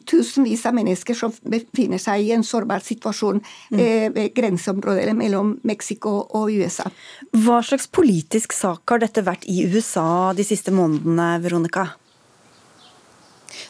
[0.10, 3.84] tusenvis av mennesker som befinner seg i en sårbar situasjon mm.
[4.16, 6.90] ved grenseområdet mellom Mexico og USA.
[7.36, 11.92] Hva slags politisk sak har dette vært i USA de siste månedene, Veronica?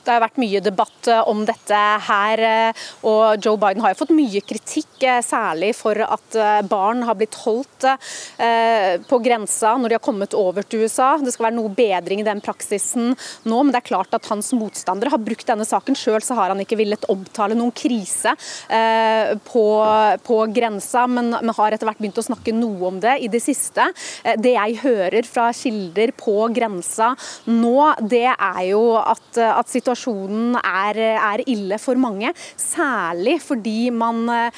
[0.03, 4.01] Det har vært mye debatt eh, om dette her, eh, og Joe Biden har jo
[4.01, 6.37] fått mye kritikk, eh, særlig for at
[6.69, 7.85] barn har blitt holdt
[9.07, 11.09] på grensa når de har kommet over til USA.
[11.21, 13.11] Det skal være noe bedring i den praksisen
[13.47, 15.97] nå, men det er klart at hans motstandere har brukt denne saken.
[15.97, 18.33] Sjøl har han ikke villet omtale noen krise
[19.47, 19.65] på,
[20.27, 23.41] på grensa, men, men har etter hvert begynt å snakke noe om det i det
[23.43, 23.89] siste.
[24.37, 27.13] Det jeg hører fra kilder på grensa
[27.47, 32.33] nå, det er jo at, at situasjonen er, er ille for mange.
[32.57, 34.51] Særlig fordi man Eh,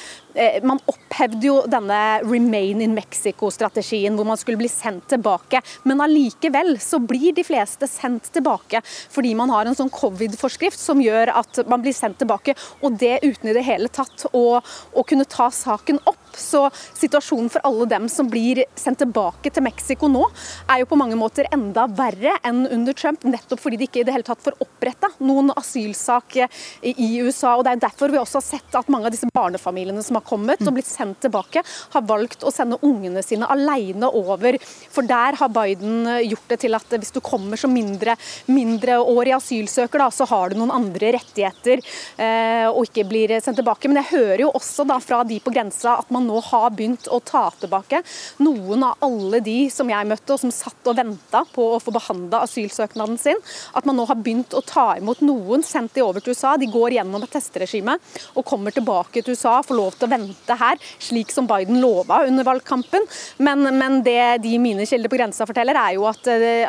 [0.62, 5.60] man opphevde jo denne 'Remain in Mexico'-strategien, hvor man skulle bli sendt tilbake.
[5.84, 11.00] Men allikevel så blir de fleste sendt tilbake fordi man har en sånn covid-forskrift som
[11.02, 15.04] gjør at man blir sendt tilbake, og det uten i det hele tatt å, å
[15.06, 16.16] kunne ta saken opp.
[16.36, 20.22] Så situasjonen for alle dem som blir sendt tilbake til Mexico nå,
[20.70, 24.06] er jo på mange måter enda verre enn under Trump, nettopp fordi de ikke i
[24.06, 26.38] det hele tatt får oppretta noen asylsak
[26.82, 27.56] i USA.
[27.56, 30.19] og Det er derfor vi også har sett at mange av disse barnefamiliene som har
[30.26, 31.62] kommet og blitt sendt tilbake,
[31.94, 34.58] har valgt å sende ungene sine alene over.
[34.90, 38.16] For der har Biden gjort det til at hvis du kommer som mindre,
[38.50, 43.90] mindreårig asylsøker, da, så har du noen andre rettigheter eh, og ikke blir sendt tilbake.
[43.90, 47.08] Men jeg hører jo også da fra de på grensa at man nå har begynt
[47.10, 48.02] å ta tilbake
[48.44, 51.94] noen av alle de som jeg møtte og som satt og venta på å få
[51.94, 53.40] behandla asylsøknaden sin.
[53.76, 56.56] At man nå har begynt å ta imot noen, sendt de over til USA.
[56.60, 57.96] De går gjennom et testregime
[58.34, 62.22] og kommer tilbake til USA, får lov til å vente her, slik som Biden lova
[62.28, 63.06] under valgkampen.
[63.38, 66.26] Men, men det de mine kilder på grensa forteller, er jo at,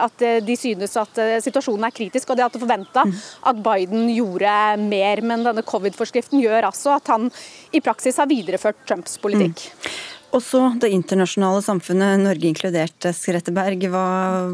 [0.07, 3.05] at, de synes at situasjonen er kritisk, og de hadde forventa
[3.49, 5.23] at Biden gjorde mer.
[5.25, 7.29] Men denne covid-forskriften gjør altså at han
[7.75, 9.67] i praksis har videreført Trumps politikk.
[9.71, 9.91] Mm.
[10.31, 13.83] Også det internasjonale samfunnet, Norge inkludert, Skretteberg.
[13.91, 14.05] Hva,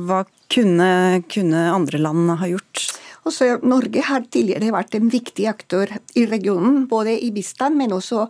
[0.09, 0.89] hva kunne,
[1.29, 2.87] kunne andre land ha gjort?
[3.27, 8.25] Også Norge har tidligere vært en viktig aktør i regionen, både i bistand, men også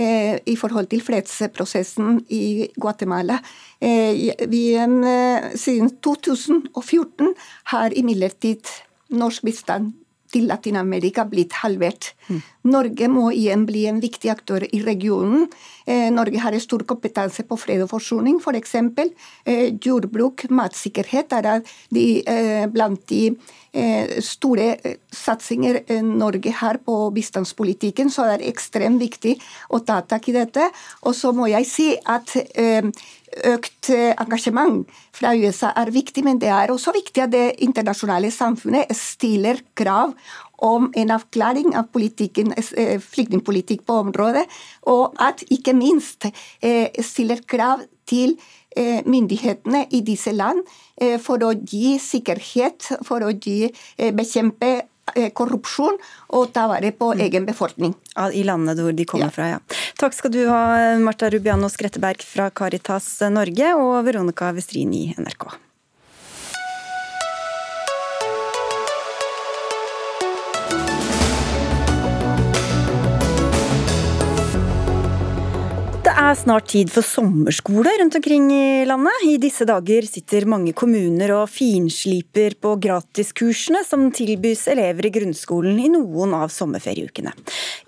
[0.00, 3.40] eh, i forhold til fredsprosessen i Guatemala.
[3.80, 7.34] Eh, vi, eh, siden 2014
[7.74, 8.72] har imidlertid
[9.18, 9.92] norsk bistand
[10.32, 12.12] til Latin-Amerika blitt halvert.
[12.28, 12.42] Mm.
[12.68, 15.46] Norge må igjen bli en viktig aktør i regionen.
[15.88, 18.74] Eh, Norge har stor kompetanse på fred og forsoning, f.eks.
[18.98, 19.06] For
[19.48, 21.48] eh, jordbruk, matsikkerhet er
[21.94, 23.22] de, eh, blant de
[23.72, 29.38] eh, store satsinger Norge har på bistandspolitikken, så det er ekstremt viktig
[29.72, 30.68] å ta tak i dette.
[31.08, 32.36] Og så må jeg si at
[33.48, 38.92] økt engasjement fra USA er viktig, men det er også viktig at det internasjonale samfunnet
[38.96, 40.14] stiller krav
[40.58, 44.44] om en avklaring av eh, flyktningpolitikk på området,
[44.90, 48.36] og at ikke minst eh, stiller krav til
[48.76, 50.64] eh, myndighetene i disse land
[51.22, 53.68] for å gi sikkerhet, for å gi,
[54.10, 54.88] bekjempe
[55.38, 55.94] korrupsjon
[56.34, 57.22] og ta vare på mm.
[57.28, 57.94] egen befolkning.
[58.18, 59.36] I landene hvor de kommer ja.
[59.36, 59.78] fra, ja.
[60.02, 65.67] Takk skal du ha, Marta Rubiano Skretteberg fra Caritas Norge og Veronica Westrin i NRK.
[76.28, 79.22] Er snart tid for sommerskole rundt omkring i landet.
[79.24, 85.78] I disse dager sitter mange kommuner og finsliper på gratiskursene som tilbys elever i grunnskolen
[85.80, 87.32] i noen av sommerferieukene.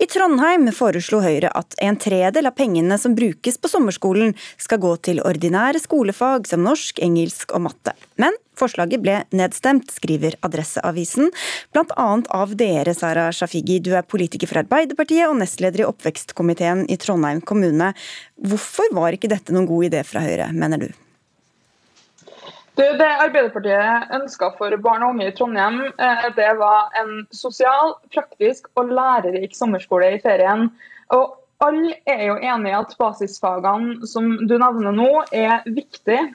[0.01, 4.95] I Trondheim foreslo Høyre at en tredel av pengene som brukes på sommerskolen skal gå
[5.05, 7.93] til ordinære skolefag som norsk, engelsk og matte.
[8.17, 11.31] Men Forslaget ble nedstemt, skriver Adresseavisen,
[11.73, 12.07] bl.a.
[12.37, 13.79] av dere, Sara Shafigi.
[13.81, 17.91] Du er politiker for Arbeiderpartiet og nestleder i oppvekstkomiteen i Trondheim kommune.
[18.37, 20.91] Hvorfor var ikke dette noen god idé fra Høyre, mener du?
[22.77, 27.97] Det, det Arbeiderpartiet ønska for barn og unge i Trondheim, eh, det var en sosial,
[28.13, 30.69] praktisk og lærerik sommerskole i ferien.
[31.11, 36.31] Og alle er jo enige i at basisfagene som du nevner nå, er viktige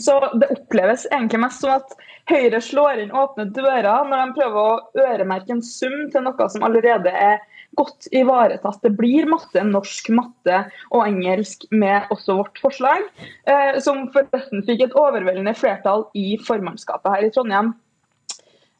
[0.00, 1.90] Så det oppleves egentlig mest som at
[2.30, 6.64] Høyre slår inn åpne dører når de prøver å øremerke en sum til noe som
[6.64, 7.42] allerede er
[7.76, 8.80] godt ivaretatt.
[8.84, 13.04] Det blir matte, norsk matte og engelsk med også vårt forslag,
[13.48, 17.72] eh, som forresten fikk et overveldende flertall i formannskapet her i Trondheim.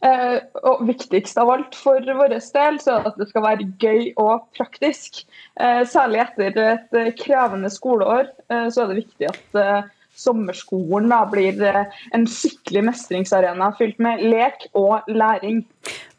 [0.03, 4.13] Eh, og viktigst av alt for vår del så er at det skal være gøy
[4.19, 5.23] og praktisk.
[5.61, 11.23] Eh, særlig etter et krevende skoleår eh, så er det viktig at eh, sommerskolen da,
[11.31, 15.65] blir eh, en skikkelig mestringsarena fylt med lek og læring.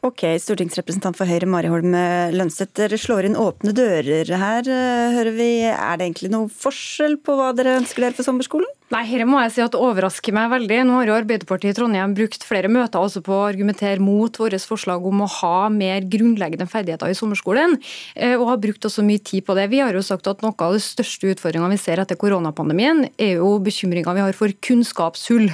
[0.04, 1.94] Ok, Stortingsrepresentant for Høyre Mari Holm
[2.36, 5.48] Lønseth, dere slår inn åpne dører her, eh, hører vi.
[5.72, 8.68] Er det egentlig noe forskjell på hva dere ønsker dere for sommerskolen?
[8.92, 10.82] Nei, her må jeg si at det overrasker meg veldig.
[10.84, 14.68] Nå har jo Arbeiderpartiet i Trondheim brukt flere møter også på å argumentere mot vårt
[14.68, 17.80] forslag om å ha mer grunnleggende ferdigheter i sommerskolen,
[18.18, 19.70] eh, og har brukt også mye tid på det.
[19.72, 23.38] Vi har jo sagt at noe av de største utfordringene vi ser etter koronapandemien, er
[23.40, 25.48] jo bekymringa vi har for kunnskapshull.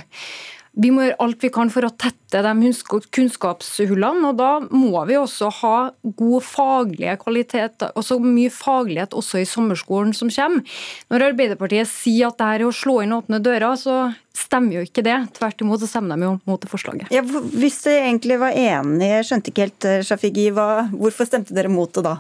[0.80, 2.72] Vi må gjøre alt vi kan for å tette de
[3.16, 4.30] kunnskapshullene.
[4.30, 10.14] og Da må vi også ha god faglige kvalitet, også mye faglighet også i sommerskolen
[10.16, 10.64] som kommer.
[11.12, 15.04] Når Arbeiderpartiet sier at det er å slå inn åpne dører, så stemmer jo ikke
[15.04, 15.18] det.
[15.36, 17.12] Tvert imot så stemmer de jo mot det forslaget.
[17.12, 21.72] Ja, hvis dere egentlig var enige, jeg skjønte ikke helt, eh, Shafigi, hvorfor stemte dere
[21.74, 22.20] mot det da?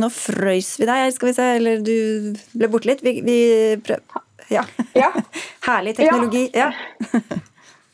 [0.00, 1.96] Nå frøys vi deg, skal vi se, eller du
[2.56, 3.04] ble borte litt.
[3.04, 3.38] Vi, vi
[3.84, 4.00] prøv...
[4.52, 4.66] ja.
[4.98, 5.12] ja.
[5.68, 6.48] Herlig teknologi.
[6.54, 6.72] Ja.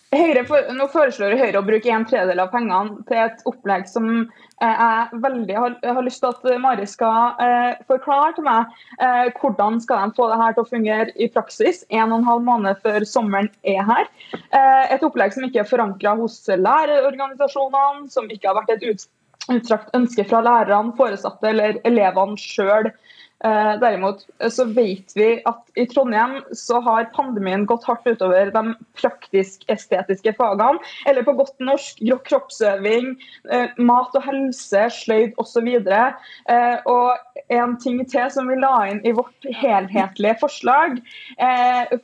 [0.08, 0.40] Høyre,
[0.72, 5.18] nå foreslår Høyre å bruke en tredjedel av pengene til et opplegg som eh, jeg
[5.20, 8.72] veldig har, har lyst til at Mari skal eh, forklare til meg.
[9.04, 12.30] Eh, hvordan skal de få det her til å fungere i praksis en og en
[12.30, 14.08] halv måned før sommeren er her?
[14.32, 19.92] Eh, et opplegg som ikke er forankra hos lærerorganisasjonene, som ikke har vært et utstrakt
[19.96, 22.88] ønske fra lærerne, foresatte eller elevene sjøl.
[22.88, 28.62] Eh, derimot så vet vi at i Trondheim så har pandemien gått hardt utover de
[28.98, 30.82] praktisk-estetiske fagene.
[31.06, 33.12] Eller på godt norsk kroppsøving,
[33.52, 35.68] eh, mat og helse, sløyd osv.
[35.68, 40.98] Eh, og en ting til som vi la inn i vårt helhetlige forslag,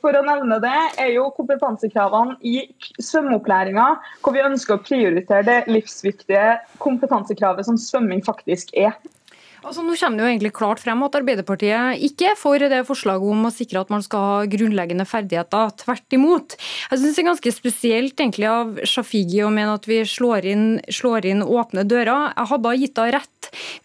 [0.01, 2.63] for å nevne det, er jo kompetansekravene i
[3.03, 3.87] svømmeopplæringa,
[4.23, 8.95] hvor vi ønsker å prioritere det livsviktige kompetansekravet som svømming faktisk er.
[9.65, 13.31] Altså, nå kommer det jo egentlig klart frem at Arbeiderpartiet ikke er for det forslaget
[13.33, 15.71] om å sikre at man skal ha grunnleggende ferdigheter.
[15.81, 16.53] Tvert imot.
[16.91, 20.67] Jeg synes det er ganske spesielt egentlig av Shafigi å mene at vi slår inn,
[20.93, 22.35] slår inn åpne dører.
[22.35, 23.31] Jeg hadde gitt henne rett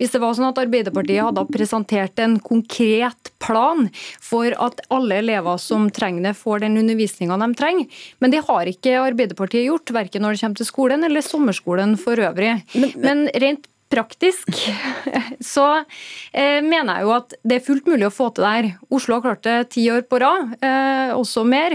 [0.00, 3.88] hvis det var sånn at Arbeiderpartiet hadde presentert en konkret plan
[4.24, 8.00] for at alle elever som trenger det, får den undervisninga de trenger.
[8.20, 12.20] Men det har ikke Arbeiderpartiet gjort, verken når det kommer til skolen eller sommerskolen for
[12.20, 12.58] øvrig.
[13.00, 14.48] Men rent praktisk,
[15.52, 15.66] så
[16.32, 18.68] eh, mener jeg jo at det er fullt mulig å få til det her.
[18.94, 21.74] Oslo har klart det ti år på rad, eh, også mer.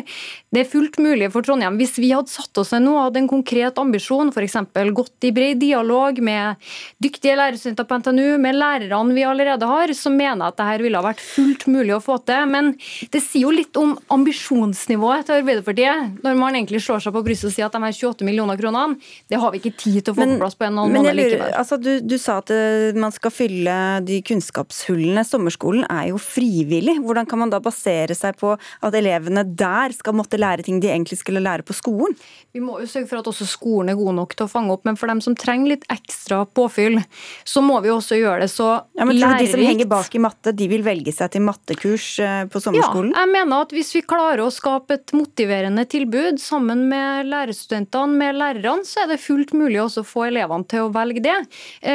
[0.56, 1.76] Det er fullt mulig for Trondheim.
[1.82, 4.56] Hvis vi hadde satt oss ned nå og hadde en konkret ambisjon, f.eks.
[4.96, 6.62] gått i bred dialog med
[7.04, 11.02] dyktige lærerstudenter på NTNU, med lærerne vi allerede har, så mener jeg at dette ville
[11.02, 12.48] ha vært fullt mulig å få til.
[12.52, 12.72] Men
[13.12, 17.52] det sier jo litt om ambisjonsnivået til Arbeiderpartiet, når man egentlig slår seg på brystet
[17.52, 20.18] og sier at de her 28 millioner kronene, det har vi ikke tid til å
[20.18, 21.52] få men, på plass på en og en måned likevel.
[21.60, 25.24] Altså, du, du sa at eh, man skal fylle de kunnskapshullene.
[25.26, 27.00] Sommerskolen er jo frivillig.
[27.02, 30.92] Hvordan kan man da basere seg på at elevene der skal måtte lære ting de
[30.92, 32.14] egentlig skulle lære på skolen?
[32.56, 34.86] Vi må jo sørge for at også skolen er god nok til å fange opp,
[34.88, 37.02] men for dem som trenger litt ekstra påfyll,
[37.44, 39.50] så må vi også gjøre det så ja, men lærerikt.
[39.50, 43.12] De som henger bak i matte, de vil velge seg til mattekurs eh, på sommerskolen?
[43.16, 48.22] Ja, jeg mener at hvis vi klarer å skape et motiverende tilbud sammen med lærerstudentene,
[48.22, 51.36] med lærerne, så er det fullt mulig også å få elevene til å velge det.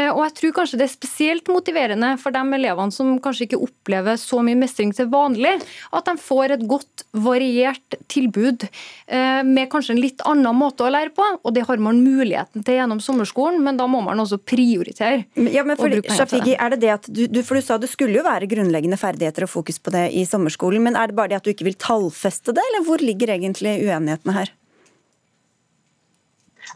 [0.01, 3.61] Eh, og jeg tror kanskje det er spesielt motiverende for de elevene som kanskje ikke
[3.67, 5.57] opplever så mye mestring til vanlig,
[5.97, 10.93] at de får et godt, variert tilbud eh, med kanskje en litt annen måte å
[10.93, 11.27] lære på.
[11.43, 15.25] Og det har man muligheten til gjennom sommerskolen, men da må man også prioritere.
[15.51, 18.21] Ja, men for, Shafigi, er det det at du, du, for du sa det skulle
[18.21, 21.41] jo være grunnleggende ferdigheter og fokus på det i sommerskolen, men er det bare det
[21.41, 24.55] at du ikke vil tallfeste det, eller hvor ligger egentlig uenighetene her?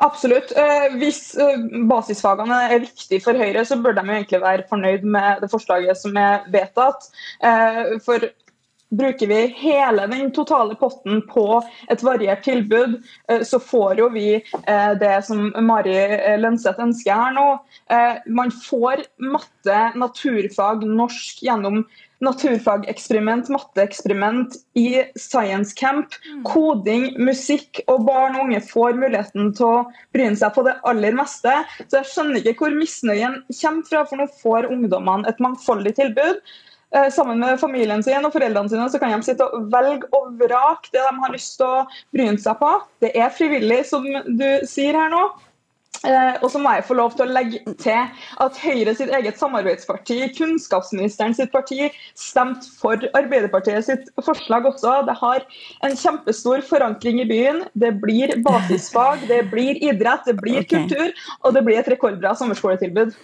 [0.03, 0.53] Absolutt.
[0.59, 5.45] Eh, hvis eh, basisfagene er viktige for Høyre, så bør de egentlig være fornøyd med
[5.45, 7.11] det forslaget som er vedtatt.
[7.45, 8.27] Eh, for
[8.95, 11.47] Bruker vi hele den totale potten på
[11.91, 13.01] et variert tilbud,
[13.43, 14.29] så får jo vi
[15.01, 15.97] det som Mari
[16.41, 17.47] Lønseth ønsker her nå.
[18.31, 21.83] Man får matte, naturfag, norsk gjennom
[22.25, 26.43] naturfageksperiment, matteeksperiment i science camp, mm.
[26.49, 29.83] koding, musikk, og barn og unge får muligheten til å
[30.15, 31.57] bryne seg på det aller meste.
[31.87, 36.41] Så jeg skjønner ikke hvor misnøyen kommer fra, for nå får ungdommene et mangfoldig tilbud.
[36.95, 40.37] Eh, sammen med familien sin og foreldrene sine, så kan de sitte og velge og
[40.41, 41.83] vrake det de har lyst til å
[42.15, 42.77] bryne seg på.
[43.05, 45.27] Det er frivillig, som du sier her nå.
[46.05, 49.39] Eh, og så må jeg få lov til å legge til at Høyre sitt eget
[49.41, 54.99] samarbeidsparti, kunnskapsministeren sitt parti, stemte for Arbeiderpartiet sitt forslag også.
[55.09, 55.47] Det har
[55.87, 57.63] en kjempestor forankring i byen.
[57.73, 60.85] Det blir basisfag, det blir idrett, det blir okay.
[60.85, 63.17] kultur, og det blir et rekordbra sommerskoletilbud.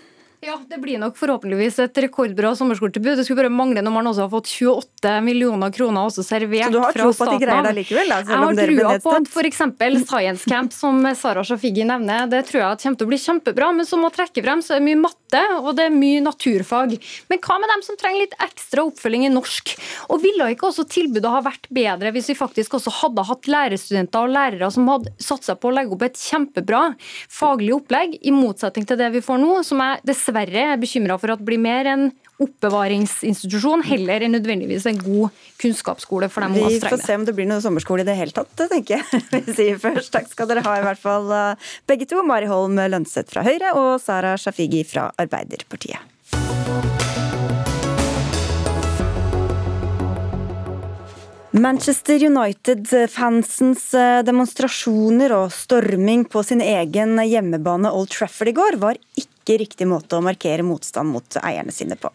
[0.43, 3.19] Ja, Det blir nok forhåpentligvis et rekordbra sommerskoletilbud.
[3.19, 6.71] Det skulle bare mangle når man også har fått 28 millioner kroner også servert fra
[6.71, 6.73] staten.
[6.73, 9.13] Så du har tro på at de greier det likevel, da, Jeg har trua på
[9.19, 9.61] at f.eks.
[10.09, 13.69] Science Camp, som Sara Shafigi nevner, det tror jeg at kommer til å bli kjempebra.
[13.77, 16.97] Men som å trekke frem, så er det mye matte og det er mye naturfag.
[17.29, 19.75] Men hva med dem som trenger litt ekstra oppfølging i norsk?
[20.09, 24.25] Og ville ikke også tilbudet ha vært bedre hvis vi faktisk også hadde hatt lærerstudenter
[24.25, 26.83] og lærere som hadde satt seg på å legge opp et kjempebra
[27.29, 31.33] faglig opplegg, i motsetning til det vi får nå, som jeg dessverre er bekymra for
[31.35, 32.11] at blir mer en
[32.41, 37.49] oppbevaringsinstitusjon heller enn nødvendigvis en god kunnskapsskole for dem Vi får se om det blir
[37.51, 39.23] noe sommerskole i det hele tatt, tenker jeg.
[39.47, 42.23] Vi sier først takk skal dere ha i hvert fall eh, begge to.
[42.25, 46.01] Mari Holm Lønseth fra Høyre og Sara Shafigi fra Arbeiderpartiet.
[51.51, 59.01] Manchester United-fansens eh, demonstrasjoner og storming på sin egen hjemmebane Old Trafford i går var
[59.19, 62.13] ikke riktig måte å markere motstand mot eierne sine på.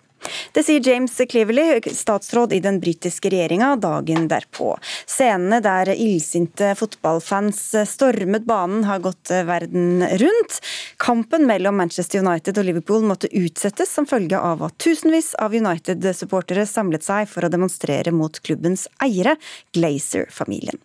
[0.51, 4.77] Det sier James Cleverley, statsråd i den britiske regjeringa, dagen derpå.
[5.05, 10.59] Scenene der illsinte fotballfans stormet banen har gått verden rundt.
[10.97, 16.65] Kampen mellom Manchester United og Liverpool måtte utsettes som følge av at tusenvis av United-supportere
[16.69, 19.37] samlet seg for å demonstrere mot klubbens eiere,
[19.75, 20.79] Glazer-familien.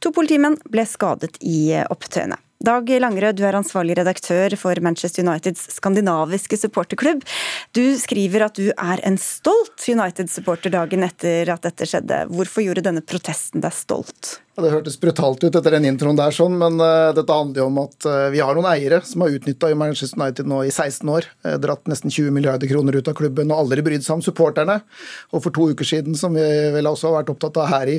[0.00, 2.38] To politimenn ble skadet i opptøyene.
[2.64, 7.20] Dag Langerød, du er ansvarlig redaktør for Manchester Uniteds skandinaviske supporterklubb.
[7.76, 12.24] Du skriver at du er en stolt United-supporter dagen etter at dette skjedde.
[12.32, 14.38] Hvorfor gjorde denne protesten deg stolt?
[14.56, 17.64] Ja, Det hørtes brutalt ut etter den introen der, sånn, men uh, dette handler jo
[17.68, 21.10] om at uh, vi har noen eiere som har utnytta Manchester United nå i 16
[21.12, 21.26] år.
[21.44, 24.78] Uh, dratt nesten 20 milliarder kroner ut av klubben og aldri brydd seg om supporterne.
[25.36, 27.98] Og for to uker siden, som vi vel også har vært opptatt av her i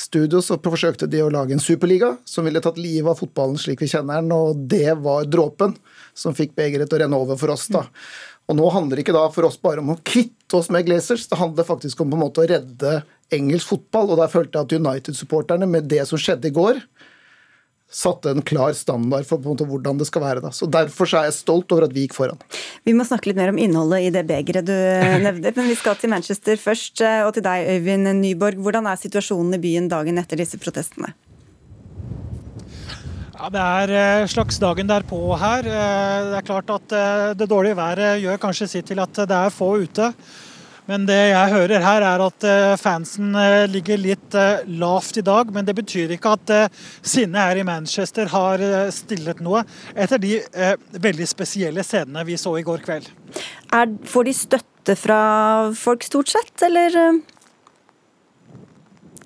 [0.00, 3.84] studio, så forsøkte de å lage en superliga som ville tatt livet av fotballen slik
[3.84, 5.76] vi kjenner den, og det var dråpen
[6.16, 7.68] som fikk begeret til å renne over for oss.
[7.68, 7.84] da.
[8.48, 11.28] Og nå handler det ikke da for oss bare om å kvitte oss med Glazers,
[11.28, 12.94] det handler faktisk om på en måte å redde
[13.34, 14.12] engelsk fotball.
[14.14, 16.80] Og der følte jeg at United-supporterne, med det som skjedde i går,
[17.88, 20.42] satte en klar standard for på en måte hvordan det skal være.
[20.44, 20.50] da.
[20.52, 22.40] Så Derfor så er jeg stolt over at vi gikk foran.
[22.84, 24.74] Vi må snakke litt mer om innholdet i det begeret du
[25.24, 27.00] nevner, men vi skal til Manchester først.
[27.24, 28.60] Og til deg, Øyvind Nyborg.
[28.60, 31.14] Hvordan er situasjonen i byen dagen etter disse protestene?
[33.38, 35.62] Ja, Det er eh, slags dagen derpå her.
[35.64, 39.30] Eh, Det er klart at eh, det dårlige været gjør kanskje sitt til at det
[39.36, 40.12] er få ute.
[40.88, 42.46] Men det jeg hører her er at
[42.80, 43.36] fansen
[43.68, 44.36] ligger litt
[44.80, 45.52] lavt i dag.
[45.52, 46.52] Men det betyr ikke at
[47.04, 48.64] sinnet her i Manchester har
[48.94, 50.38] stillet noe etter de
[50.96, 53.10] veldig spesielle scenene vi så i går kveld.
[53.76, 55.20] Er, får de støtte fra
[55.76, 57.20] folk stort sett, eller?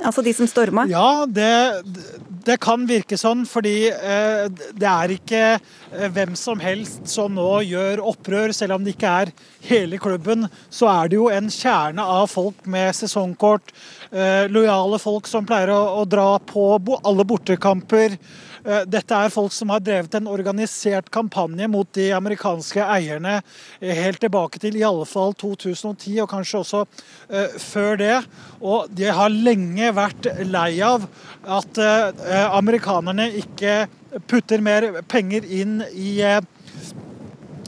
[0.02, 0.84] Altså de som storma?
[0.90, 1.50] Ja, det,
[2.46, 7.62] det kan virke sånn, fordi eh, det er ikke eh, hvem som helst som nå
[7.66, 8.54] gjør opprør.
[8.56, 9.32] Selv om det ikke er
[9.68, 13.74] hele klubben, så er det jo en kjerne av folk med sesongkort.
[14.10, 16.66] Eh, lojale folk som pleier å, dra på
[17.02, 18.18] alle bortekamper.
[18.62, 23.40] Eh, dette er folk som har drevet en organisert kampanje mot de amerikanske eierne
[23.80, 28.14] eh, helt tilbake til i alle fall 2010, og kanskje også uh, før det.
[28.62, 31.08] Og de har lenge vært lei av
[31.42, 31.78] at
[32.52, 33.86] amerikanerne ikke
[34.30, 36.38] putter mer penger inn i uh,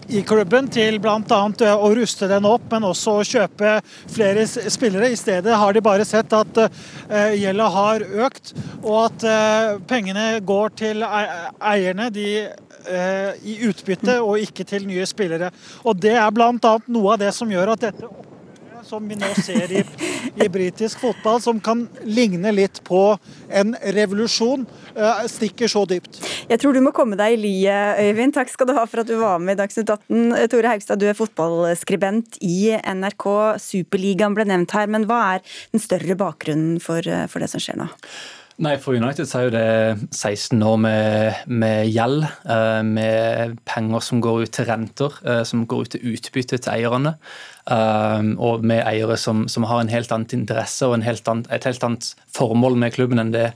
[0.09, 1.41] i klubben til bl.a.
[1.75, 3.79] å ruste den opp, men også å kjøpe
[4.13, 5.13] flere spillere.
[5.13, 6.61] I stedet har de bare sett at
[7.39, 8.53] gjelda har økt,
[8.83, 9.27] og at
[9.89, 12.29] pengene går til eierne de,
[13.49, 15.49] i utbytte og ikke til nye spillere.
[15.89, 16.77] Og Det er bl.a.
[16.87, 18.13] noe av det som gjør at dette
[18.87, 19.83] som vi nå ser i,
[20.45, 23.03] i britisk fotball, som kan ligne litt på
[23.49, 24.67] en revolusjon,
[25.31, 26.21] stikker så dypt.
[26.51, 28.37] Jeg tror du må komme deg i lie, Øyvind.
[28.37, 30.49] Takk skal du ha for at du var med i Dagsnytt 18.
[30.53, 33.27] Tore Haugstad, du er fotballskribent i NRK.
[33.63, 37.81] Superligaen ble nevnt her, men hva er den større bakgrunnen for, for det som skjer
[37.81, 37.91] nå?
[38.63, 42.23] Nei, For United så er jo det 16 år med, med gjeld,
[42.87, 45.17] med penger som går ut til renter,
[45.49, 47.17] som går ut til utbytte til eierne.
[48.39, 51.89] Og med eiere som, som har en helt annen interesse og helt annet, et helt
[51.89, 53.49] annet formål med klubben enn det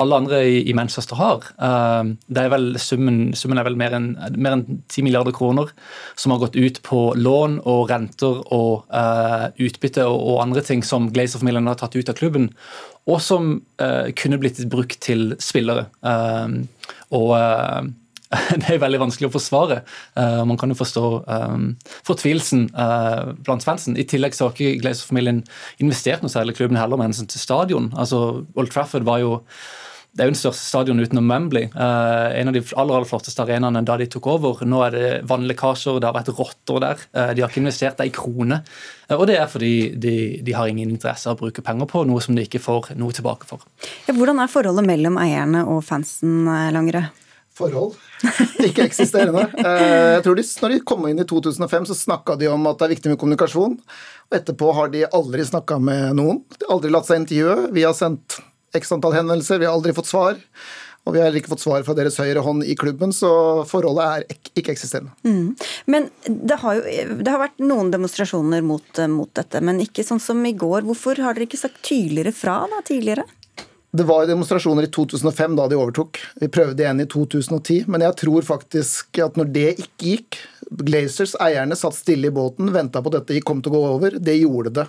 [0.00, 1.46] alle andre i, Manchester har.
[1.60, 5.72] Uh, det er vel, summen, summen er vel mer enn en 10 milliarder kroner
[6.18, 10.84] som har gått ut på lån og renter og uh, utbytte og, og, andre ting
[10.86, 12.50] som Glazer-familien har tatt ut av klubben,
[13.10, 15.88] og som uh, kunne blitt brukt til spillere.
[17.10, 17.32] og
[18.62, 19.80] det er veldig vanskelig å forsvare.
[20.14, 21.66] Uh, man kan jo forstå um,
[22.06, 23.98] fortvilelsen uh, blant fansen.
[23.98, 25.42] I tillegg så har ikke Glazer-familien
[25.82, 27.90] investert noe særlig i klubben heller, med til stadion.
[27.98, 29.38] Altså, Old Trafford var jo
[30.10, 31.68] det er jo den største stadion utenom Membley.
[31.70, 34.64] Uh, en av de aller, aller flotteste arenaene da de tok over.
[34.66, 37.04] Nå er det vannlekkasjer, det har vært rotter der.
[37.14, 38.58] Uh, de har ikke investert ei krone.
[39.06, 42.02] Uh, og det er fordi de, de, har ingen interesse av å bruke penger på
[42.10, 43.62] noe som de ikke får noe tilbake for.
[44.08, 46.42] Ja, hvordan er forholdet mellom eierne og fansen,
[46.74, 47.06] Langere?
[47.60, 47.96] Forhold.
[48.68, 49.46] Ikke eksisterende.
[49.60, 52.80] Eh, jeg tror de, når de kom inn i 2005, så snakka de om at
[52.80, 53.78] det er viktig med kommunikasjon.
[54.30, 56.44] Og etterpå har de aldri snakka med noen.
[56.56, 57.70] De har aldri latt seg intervjue.
[57.76, 58.40] Vi har sendt
[58.76, 60.38] x antall henvendelser, vi har aldri fått svar.
[61.08, 63.30] Og vi har heller ikke fått svar fra deres høyre hånd i klubben, så
[63.68, 65.14] forholdet er ikke-eksisterende.
[65.24, 65.54] Mm.
[65.90, 66.82] Men det har jo
[67.24, 70.84] det har vært noen demonstrasjoner mot, mot, dette, men ikke sånn som i går.
[70.88, 73.24] Hvorfor har dere ikke sagt tydeligere fra da, tidligere?
[73.90, 76.20] Det var demonstrasjoner i 2005 da de overtok.
[76.38, 77.88] Vi prøvde igjen i 2010.
[77.90, 80.38] Men jeg tror faktisk at når det ikke gikk
[80.70, 84.14] Glazers, eierne, satt stille i båten, venta på at dette kom til å gå over.
[84.22, 84.86] Det gjorde det.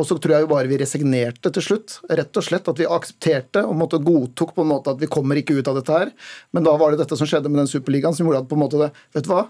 [0.00, 1.98] Og så tror jeg jo bare vi resignerte til slutt.
[2.08, 5.36] Rett og slett at vi aksepterte og måtte godtok på en måte at vi kommer
[5.36, 6.14] ikke ut av dette her.
[6.56, 8.64] Men da var det dette som skjedde med den superligaen som gjorde at på en
[8.64, 9.44] måte det, vet du hva,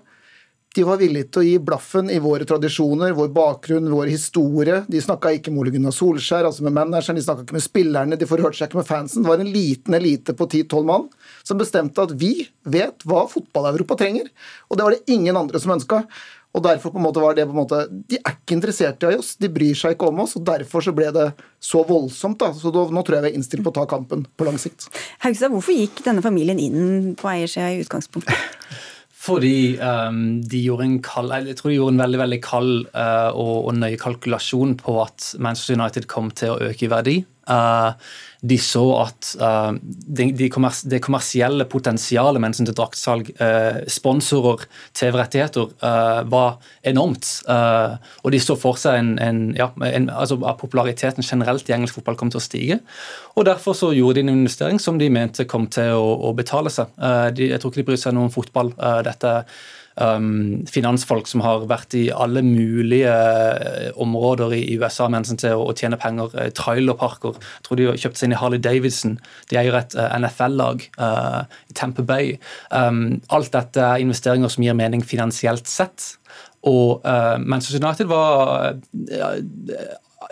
[0.78, 4.76] de var villige til å gi blaffen i våre tradisjoner, vår bakgrunn, vår historie.
[4.86, 8.18] De snakka ikke med Ole Gunnar Solskjær, altså med manageren, de snakka ikke med spillerne,
[8.20, 9.24] de forhørte seg ikke med fansen.
[9.24, 11.08] Det var en liten elite på 10-12 mann
[11.42, 14.28] som bestemte at vi vet hva fotball-Europa trenger.
[14.70, 16.04] Og det var det ingen andre som ønska.
[16.54, 19.18] Og derfor på en måte var det på en måte, De er ikke interessert i
[19.18, 20.36] oss, de bryr seg ikke om oss.
[20.38, 21.26] og Derfor så ble det
[21.58, 22.38] så voldsomt.
[22.38, 24.62] da, så da, Nå tror jeg vi er innstilt på å ta kampen på lang
[24.62, 24.86] sikt.
[25.26, 28.30] Haugstad, hvorfor gikk denne familien inn på eiersida i utgangspunktet?
[29.28, 33.30] Fordi um, de gjorde en kald, jeg tror de gjorde en veldig veldig kald uh,
[33.34, 37.16] og, og, nøye kalkulasjon på at Manchester United kom til å øke i verdi.
[37.48, 37.92] Uh,
[38.38, 43.80] de så at uh, det, de kommers det kommersielle potensialet med hensyn til draktsalg, uh,
[43.90, 45.72] sponsorer, TV-rettigheter,
[46.28, 47.26] var enormt.
[48.22, 51.98] og de så for seg en, en, ja, en, altså at populariteten generelt i engelsk
[51.98, 52.78] fotball kom til å stige.
[53.36, 56.72] Og Derfor så gjorde de en investering som de mente kom til å, å betale
[56.72, 56.90] seg.
[57.38, 58.74] Jeg tror ikke de bryr seg noe om fotball.
[59.06, 59.34] dette
[60.00, 65.72] um, finansfolk som har vært i alle mulige uh, områder i, USA mens til å,
[65.76, 66.32] tjene penger.
[66.34, 67.38] Uh, trailerparker.
[67.38, 69.18] Jeg tror de har kjøpt seg inn i Harley Davidson.
[69.50, 72.36] De eier et uh, NFL-lag i Tamper Bay.
[72.70, 76.14] Um, alt dette er investeringer som gir mening finansielt sett.
[76.66, 77.04] Og
[77.38, 78.74] Manchester United var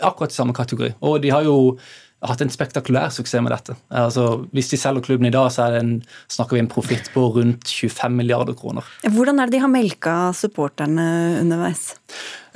[0.03, 0.91] akkurat i samme kategori.
[1.07, 1.77] Og de har jo
[2.21, 3.75] har hatt en spektakulær suksess med dette.
[3.93, 5.99] Altså, hvis de selger klubben i dag, så en,
[6.33, 8.87] snakker vi en profitt på rundt 25 milliarder kroner.
[9.05, 11.05] Hvordan er det de har melka supporterne
[11.43, 11.91] underveis?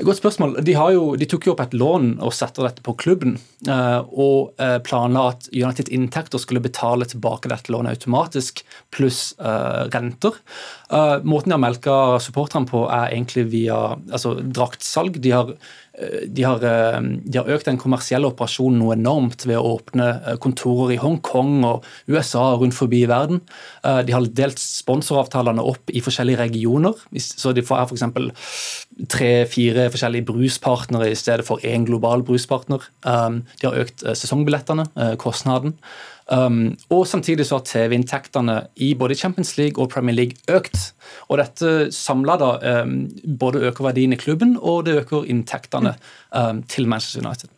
[0.01, 0.55] Godt spørsmål.
[0.65, 3.35] De, jo, de, tok jo opp et lån og setter dette på klubben.
[3.69, 9.85] Eh, og eh, planla at United inntekter skulle betale tilbake dette lånet automatisk, pluss uh,
[9.93, 10.39] renter.
[11.21, 13.77] Måten de har melka supporterne på, er egentlig via
[14.09, 15.21] altså, draktsalg.
[15.21, 15.80] De har Eh,
[16.27, 20.37] de har, eh, de har, økt den kommersielle operasjonen noe enormt ved å åpne eh,
[20.41, 23.41] kontorer i Hongkong og USA og rundt forbi i verden.
[23.81, 26.95] De har delt sponsoravtalene opp i forskjellige regioner.
[27.19, 28.05] så De får f.eks.
[29.11, 32.85] tre-fire forskjellige bruspartnere i stedet for én global bruspartner.
[33.03, 34.87] De har økt sesongbillettene,
[35.21, 35.75] kostnaden.
[36.31, 40.93] Um, og samtidig så har TV-inntektene i både Champions League og Premier League økt.
[41.27, 42.51] Og dette samla da
[42.83, 45.97] um, både øker verdien i klubben og det øker inntektene
[46.31, 47.51] um, til Manchester United.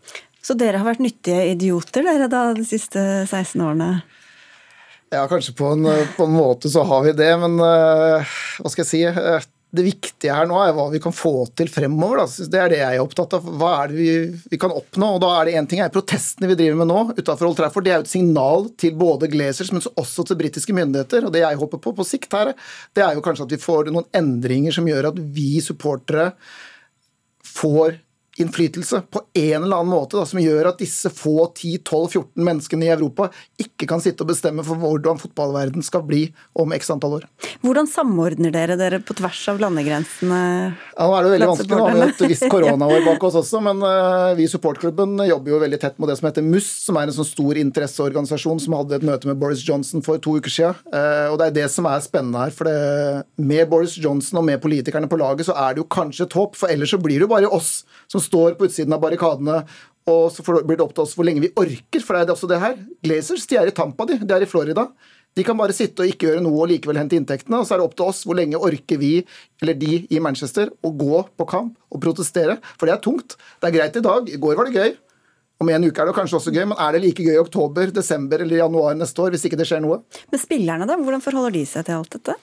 [0.44, 3.00] Så dere har vært nyttige idioter dere da de siste
[3.30, 3.92] 16 årene?
[5.14, 5.86] Ja, kanskje på en,
[6.18, 9.04] på en måte så har vi det, men uh, hva skal jeg si?
[9.74, 12.22] Det viktige her nå er hva vi kan få til fremover.
[12.22, 12.48] Da.
[12.54, 13.48] Det er det jeg er opptatt av.
[13.58, 14.12] Hva er det vi,
[14.52, 15.16] vi kan oppnå?
[15.16, 17.88] Og da er det én ting er protestene vi driver med nå utenfor Old Trafford.
[17.88, 21.26] Det er jo et signal til både Glazers, men også til britiske myndigheter.
[21.26, 22.54] Og det jeg håper på på sikt her,
[22.94, 26.30] det er jo kanskje at vi får noen endringer som gjør at vi supportere
[27.54, 27.98] får
[28.38, 32.92] innflytelse på en eller annen måte da, som gjør at disse få 10-12-14 menneskene i
[32.94, 33.30] Europa
[33.62, 36.24] ikke kan sitte og bestemme for hvordan fotballverden skal bli
[36.58, 37.28] om x antall år.
[37.62, 40.40] Hvordan samordner dere dere på tvers av landegrensene?
[40.96, 41.78] Ja, nå er det veldig vanskelig.
[41.78, 45.54] Nå har vi et visst koronaår bak oss også, men uh, vi i supportklubben jobber
[45.54, 48.78] jo veldig tett med det som heter MUS, som er en sånn stor interesseorganisasjon som
[48.80, 50.82] hadde et møte med Boris Johnson for to uker siden.
[50.90, 52.56] Uh, og det er det som er spennende her.
[52.56, 56.26] for det, Med Boris Johnson og med politikerne på laget så er det jo kanskje
[56.26, 59.02] et håp, for ellers så blir det jo bare oss som står på utsiden av
[59.04, 59.64] barrikadene.
[60.10, 62.50] Og så blir det opp til oss hvor lenge vi orker, for det er også
[62.52, 62.80] det her.
[63.06, 64.18] Glazers de er i Tampa, de.
[64.20, 64.90] De er i Florida.
[65.34, 67.62] De kan bare sitte og ikke gjøre noe og likevel hente inntektene.
[67.62, 69.14] Og så er det opp til oss hvor lenge orker vi,
[69.64, 72.60] eller de i Manchester, å gå på kamp og protestere.
[72.76, 73.38] For det er tungt.
[73.62, 74.30] Det er greit i dag.
[74.30, 74.94] I går var det gøy.
[75.64, 77.92] Om en uke er det kanskje også gøy, men er det like gøy i oktober,
[77.96, 80.02] desember eller januar neste år hvis ikke det skjer noe?
[80.34, 80.98] Men spillerne, da?
[81.00, 82.36] Hvordan forholder de seg til alt dette?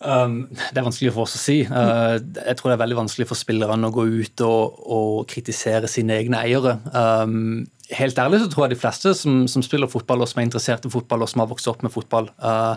[0.00, 1.58] Um, det er vanskelig for oss å si.
[1.68, 5.90] Uh, jeg tror det er veldig vanskelig for spillerne å gå ut og, og kritisere
[5.90, 6.78] sine egne eiere.
[6.94, 10.48] Um, helt ærlig så tror jeg de fleste som, som, spiller fotball og som er
[10.48, 12.76] interessert i fotball og som har vokst opp med fotball, uh,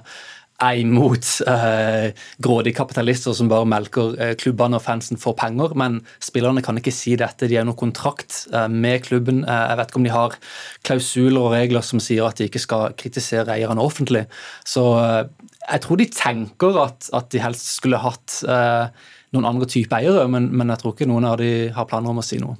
[0.62, 2.12] er imot eh,
[2.44, 5.74] grådige kapitalister som bare melker eh, klubbene og fansen for penger.
[5.80, 7.50] Men spillerne kan ikke si dette.
[7.50, 9.44] De har noen kontrakt eh, med klubben.
[9.48, 10.38] jeg vet ikke om de har
[10.86, 14.26] klausuler og regler som sier at de ikke skal kritisere eierne offentlig.
[14.66, 18.42] Så jeg tror de tenker at, at de helst skulle hatt
[19.34, 22.22] noen andre type eiere, men, men, jeg tror ikke noen av de har planer om
[22.22, 22.60] å si noe.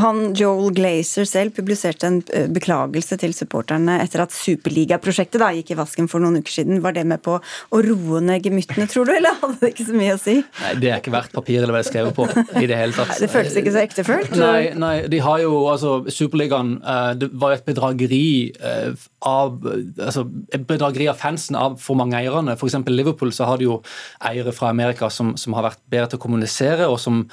[0.00, 5.76] Han Joel Glazer selv publiserte en eh, beklagelse til supporterne etter at superligaprosjektet gikk i
[5.76, 6.80] vasken for noen uker siden.
[6.80, 9.96] Var det med på å roe ned gemyttene, tror du, eller hadde det ikke så
[9.98, 10.38] mye å si?
[10.62, 12.24] Nei, Det er ikke verdt papiret eller hva det er skrevet på
[12.62, 13.12] i det hele tatt.
[13.12, 14.32] Nei, det føltes ikke så ektefølt?
[14.40, 18.24] Nei, nei, de har jo altså Superligaen eh, Det var et bedrageri
[18.64, 20.24] eh, av altså,
[20.56, 22.56] et bedrageri av fansen av for mange eierne.
[22.56, 22.80] F.eks.
[22.88, 23.82] Liverpool så har de jo
[24.24, 27.26] eiere fra Amerika som, som har vært bedre til å kommunisere, og som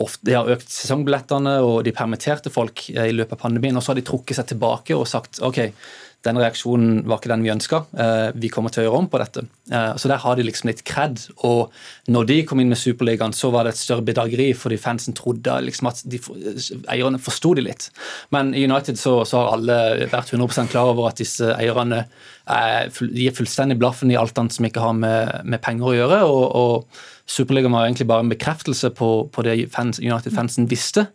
[0.00, 3.76] ofte, de har økt sesongbillettene og de permitterte folk eh, i løpet av pandemien.
[3.76, 5.66] Og så har de trukket seg tilbake og sagt ok,
[6.22, 7.82] den reaksjonen var ikke den vi ønska.
[7.98, 9.42] Eh, vi kommer til å gjøre om på dette.
[9.74, 11.18] Eh, så der har de liksom litt kred.
[11.48, 11.72] Og
[12.14, 15.58] når de kom inn med Superligaen, så var det et større bedrageri fordi fansen trodde
[15.66, 16.20] liksom at de,
[16.94, 17.88] eierne forsto de litt.
[18.34, 19.78] Men i United så, så, har alle
[20.12, 22.04] vært 100 klar over at disse eierne
[23.14, 26.22] gir fullstendig blaffen i alt annet som ikke har med, med penger å gjøre.
[26.28, 31.06] og, og Superligaen var egentlig bare en bekreftelse på, på det United-fansen visste.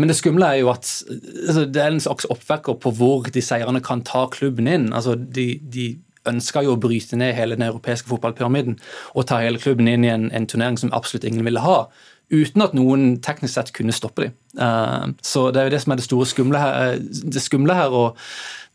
[0.00, 3.42] Men det skumle er jo at altså, det er en slags oppvekker på hvor de
[3.44, 4.92] seierne kan ta klubben inn.
[4.96, 5.90] Altså, de, de
[6.28, 8.78] ønska jo å bryte ned hele den europeiske fotballpyramiden
[9.14, 11.84] og ta hele klubben inn i en, en, turnering som absolutt ingen ville ha.
[12.30, 14.34] Uten at noen teknisk sett kunne stoppe dem.
[14.54, 17.74] Uh, så det er jo det som er det store skumle her, eh, det skumle
[17.74, 17.90] her.
[17.90, 18.18] og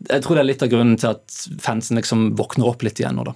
[0.10, 3.16] Jeg tror det er litt av grunnen til at fansen liksom våkner opp litt igjen
[3.16, 3.30] nå.
[3.30, 3.36] da.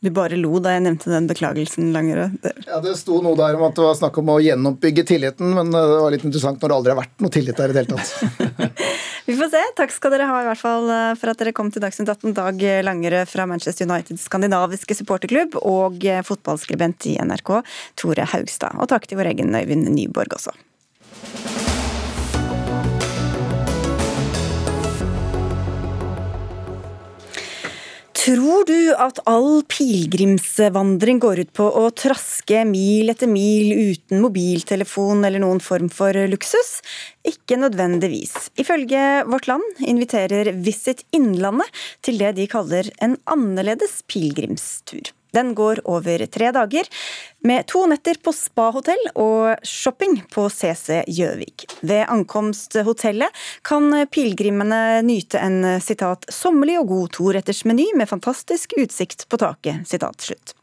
[0.00, 2.38] Du bare lo da jeg nevnte den beklagelsen, Langerød.
[2.64, 5.68] Ja, Det sto noe der om at det var snakk om å gjenoppbygge tilliten, men
[5.74, 7.98] det var litt interessant når det aldri har vært noe tillit der i det hele
[7.98, 8.80] tatt.
[9.28, 9.62] Vi får se.
[9.76, 12.32] Takk skal dere ha i hvert fall eh, for at dere kom til Dagsnytt 18.
[12.40, 17.58] Dag Langerød fra Manchester Uniteds skandinaviske supporterklubb og eh, fotballskribent i NRK,
[18.00, 18.80] Tore Haugstad.
[18.80, 20.56] Og takk til vår egen Øyvind Nyborg også.
[28.30, 35.26] Tror du at all pilegrimsvandring går ut på å traske mil etter mil uten mobiltelefon
[35.26, 36.76] eller noen form for luksus?
[37.26, 38.52] Ikke nødvendigvis.
[38.54, 45.10] Ifølge Vårt Land inviterer Visit Innlandet til det de kaller en annerledes pilegrimstur.
[45.36, 46.88] Den går over tre dager,
[47.40, 51.64] med to netter på spahotell og shopping på CC Gjøvik.
[51.80, 53.32] Ved ankomst hotellet
[53.64, 59.86] kan pilegrimene nyte en sitat, 'sommerlig og god torettersmeny med fantastisk utsikt på taket'.
[59.88, 60.54] Sitat, slutt.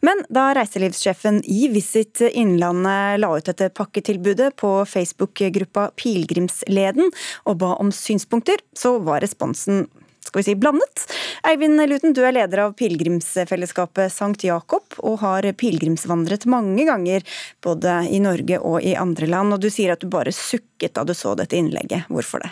[0.00, 7.12] Men da reiselivssjefen i Visit Innlandet la ut dette pakketilbudet på Facebook-gruppa Pilegrimsleden
[7.46, 9.86] og ba om synspunkter, så var responsen
[10.32, 11.02] skal vi si, blandet.
[11.44, 17.20] Eivind Luten, du er leder av pilegrimsfellesskapet Sankt Jakob, og har pilegrimsvandret mange ganger
[17.60, 19.52] både i Norge og i andre land.
[19.52, 22.08] Og du sier at du bare sukket da du så dette innlegget.
[22.08, 22.48] Hvorfor det?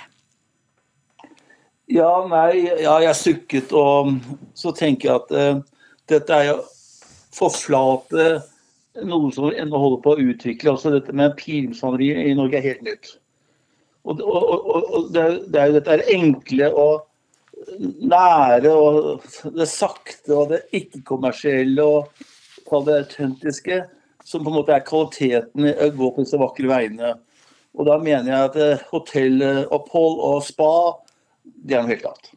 [1.88, 4.12] Ja, nei, ja, jeg sukket, og
[4.52, 6.60] så tenker jeg at uh, dette er jo
[7.32, 8.30] forflate
[9.08, 10.76] noe som ennå holder på å utvikle.
[10.76, 13.16] Også dette med pilegrimsvandring i Norge er helt nytt.
[14.04, 17.06] Og, og, og, og det, det, er jo dette enkle og
[17.78, 19.24] nære og
[19.56, 23.82] det sakte og det ikke-kommersielle og det autentiske
[24.24, 27.14] som på en måte er kvaliteten i å gå på disse vakre veiene.
[27.78, 30.70] Og da mener jeg at eh, hotellopphold og spa,
[31.42, 32.30] det er noe helt annet.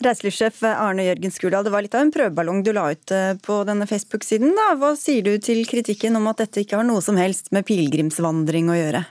[0.00, 3.58] Reiselivssjef Arne Jørgen Skurdal, det var litt av en prøveballong du la ut eh, på
[3.68, 4.54] denne Facebook-siden.
[4.80, 8.72] Hva sier du til kritikken om at dette ikke har noe som helst med pilegrimsvandring
[8.72, 9.04] å gjøre?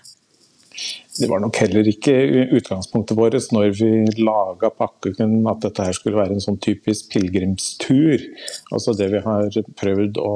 [1.20, 2.14] Det var nok heller ikke
[2.56, 3.90] utgangspunktet vårt når vi
[4.22, 8.24] laga pakken at dette her skulle være en sånn typisk pilegrimstur.
[8.72, 10.34] Altså det vi har prøvd å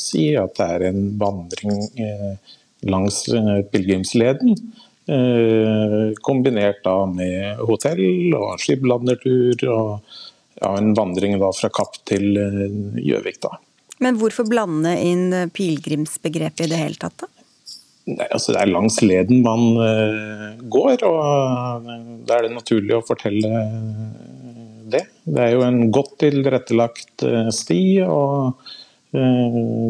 [0.00, 2.56] si, at det er en vandring eh,
[2.88, 4.56] langs eh, pilegrimsleden.
[5.06, 9.92] Eh, kombinert da med hotell og skibladnertur og
[10.56, 12.40] ja, en vandring da fra Kapp til
[13.04, 13.44] Gjøvik.
[14.00, 17.35] Men hvorfor blande inn pilegrimsbegrepet i det hele tatt, da?
[18.06, 21.88] Altså Det er langs leden man uh, går, og
[22.28, 23.62] da er det naturlig å fortelle
[24.86, 25.02] det.
[25.26, 28.54] Det er jo en godt tilrettelagt sti, og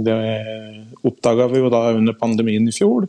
[0.07, 0.15] det
[1.05, 3.05] oppdaga vi jo da under pandemien i fjor.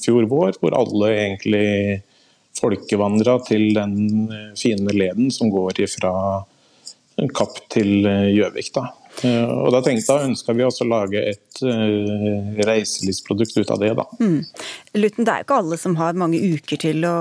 [0.00, 1.68] fjor vår, hvor alle egentlig
[2.56, 3.94] folkevandra til den
[4.58, 6.14] fine leden som går ifra
[7.36, 8.72] Kapp til Gjøvik.
[8.74, 8.88] da.
[9.24, 13.80] Eh, og Da tenkte jeg, ønska vi også å lage et uh, reiselivsprodukt ut av
[13.80, 13.92] det.
[13.98, 14.06] da.
[14.20, 14.40] Mm.
[14.98, 17.16] Luten, det er jo ikke alle som har mange uker til å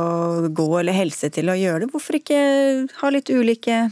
[0.50, 1.92] gå eller helse til å gjøre det.
[1.94, 2.42] Hvorfor ikke
[3.02, 3.86] ha litt ulike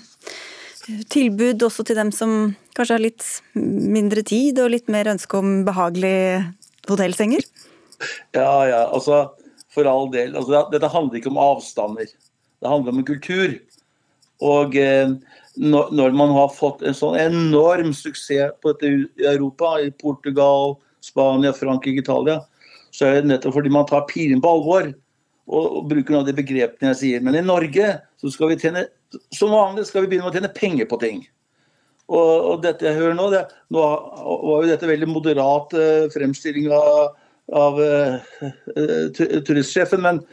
[1.13, 5.61] tilbud også til dem som kanskje har litt mindre tid og litt mer ønske om
[5.67, 6.41] behagelige
[6.89, 7.45] hotellsenger?
[8.35, 9.29] Ja, ja, altså
[9.73, 10.35] for all del.
[10.37, 12.09] Altså, dette handler ikke om avstander.
[12.59, 13.55] Det handler om en kultur.
[14.43, 15.15] Og eh,
[15.55, 21.53] når man har fått en sånn enorm suksess på dette i Europa, i Portugal, Spania,
[21.53, 22.39] Frankrike, Italia,
[22.93, 26.29] så er det nettopp fordi man tar pilen på alvor og, og bruker noen av
[26.29, 27.23] de begrepene jeg sier.
[27.25, 28.87] Men i Norge så skal vi tjene
[29.33, 31.23] som vanlig skal vi begynne med å tjene penger på ting.
[32.11, 33.43] Og, og dette jeg hører nå, det,
[33.73, 37.13] nå var jo dette veldig moderat uh, fremstilling av,
[37.55, 38.41] av uh,
[39.47, 40.23] turistsjefen, men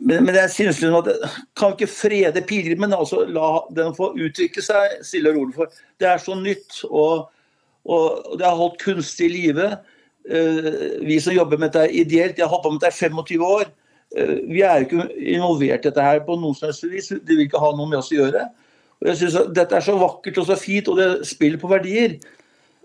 [0.00, 4.98] men, jeg synes liksom at kan ikke frede pilegrimen, altså la den få utvikle seg
[5.04, 5.56] stille og rolig.
[5.58, 7.28] For det er så nytt, og,
[7.84, 9.70] og det har holdt kunstig i live.
[10.24, 13.48] Uh, vi som jobber med dette ideelt, jeg har holdt på med dette i 25
[13.48, 13.72] år.
[14.16, 17.12] Uh, vi er jo ikke involvert i dette her på noen som helst vis.
[17.12, 18.46] De vil ikke ha noe med oss å gjøre.
[19.02, 21.68] Og jeg synes at Dette er så vakkert og så fint, og det spiller på
[21.68, 22.16] verdier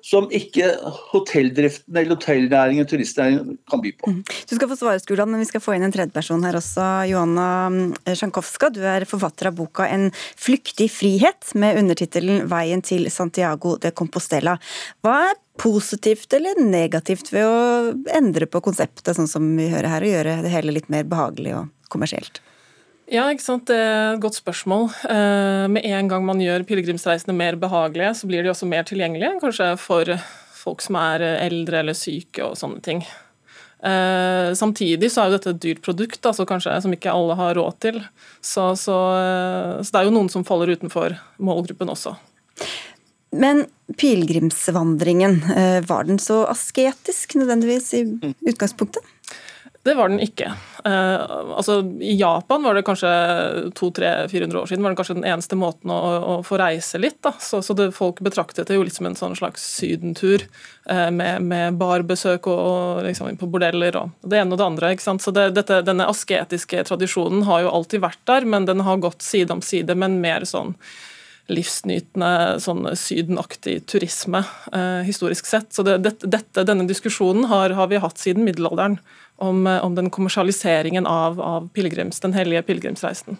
[0.05, 0.69] som ikke
[1.11, 4.11] hotelldriften eller hotellnæringen turistnæringen kan by på.
[4.11, 4.21] Mm.
[4.23, 6.87] Du skal få svare, Skuland, men vi skal få inn en tredjeperson her også.
[7.09, 13.09] Johanna mm, Sjankowska, du er forfatter av boka 'En flyktig frihet', med undertittelen 'Veien til
[13.11, 14.59] Santiago de Compostela'.
[15.03, 20.03] Hva er positivt eller negativt ved å endre på konseptet, sånn som vi hører her,
[20.03, 22.39] og gjøre det hele litt mer behagelig og kommersielt?
[23.09, 23.65] Ja, ikke sant?
[23.69, 24.91] Det er et godt spørsmål.
[25.09, 29.39] Eh, med en gang man gjør pilegrimsreisene mer behagelige, så blir de også mer tilgjengelige,
[29.41, 30.11] kanskje for
[30.59, 33.01] folk som er eldre eller syke og sånne ting.
[33.81, 37.57] Eh, samtidig så er jo dette et dyrt produkt altså kanskje, som ikke alle har
[37.57, 37.97] råd til.
[38.45, 42.13] Så, så, eh, så det er jo noen som faller utenfor målgruppen også.
[43.33, 43.65] Men
[43.97, 45.41] pilegrimsvandringen,
[45.89, 48.03] var den så asketisk nødvendigvis i
[48.49, 49.05] utgangspunktet?
[49.83, 50.51] Det var den ikke.
[50.83, 53.09] Uh, altså, I Japan var det kanskje
[53.79, 57.21] 200-400 år siden var det kanskje den eneste måten å, å få reise litt.
[57.23, 57.31] Da.
[57.39, 60.43] Så, så det, Folk betraktet det jo litt som en sånn slags sydentur
[60.91, 64.91] uh, med, med barbesøk og, og liksom, på bordeller og det ene og det andre.
[64.95, 65.23] ikke sant?
[65.23, 69.23] Så det, dette, Denne asketiske tradisjonen har jo alltid vært der, men den har gått
[69.23, 70.75] side om side med en mer sånn
[71.49, 74.43] livsnytende, sånn sydenaktig turisme,
[74.75, 75.71] uh, historisk sett.
[75.73, 78.99] Så det, dette, denne diskusjonen har, har vi hatt siden middelalderen
[79.43, 83.39] om, eh, om den kommersialiseringen av, av pilgrims, den hellige pilegrimsreisen.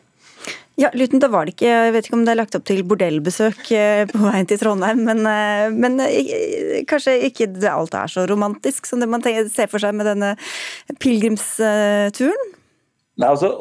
[0.79, 2.85] Ja, Luten, da var det ikke, Jeg vet ikke om det er lagt opp til
[2.87, 5.99] bordellbesøk eh, på veien til Trondheim, men, eh, men
[6.87, 10.35] kanskje ikke alt er så romantisk som det man ser for seg med denne
[11.03, 12.55] pilegrimsturen?
[13.19, 13.51] Nei, altså,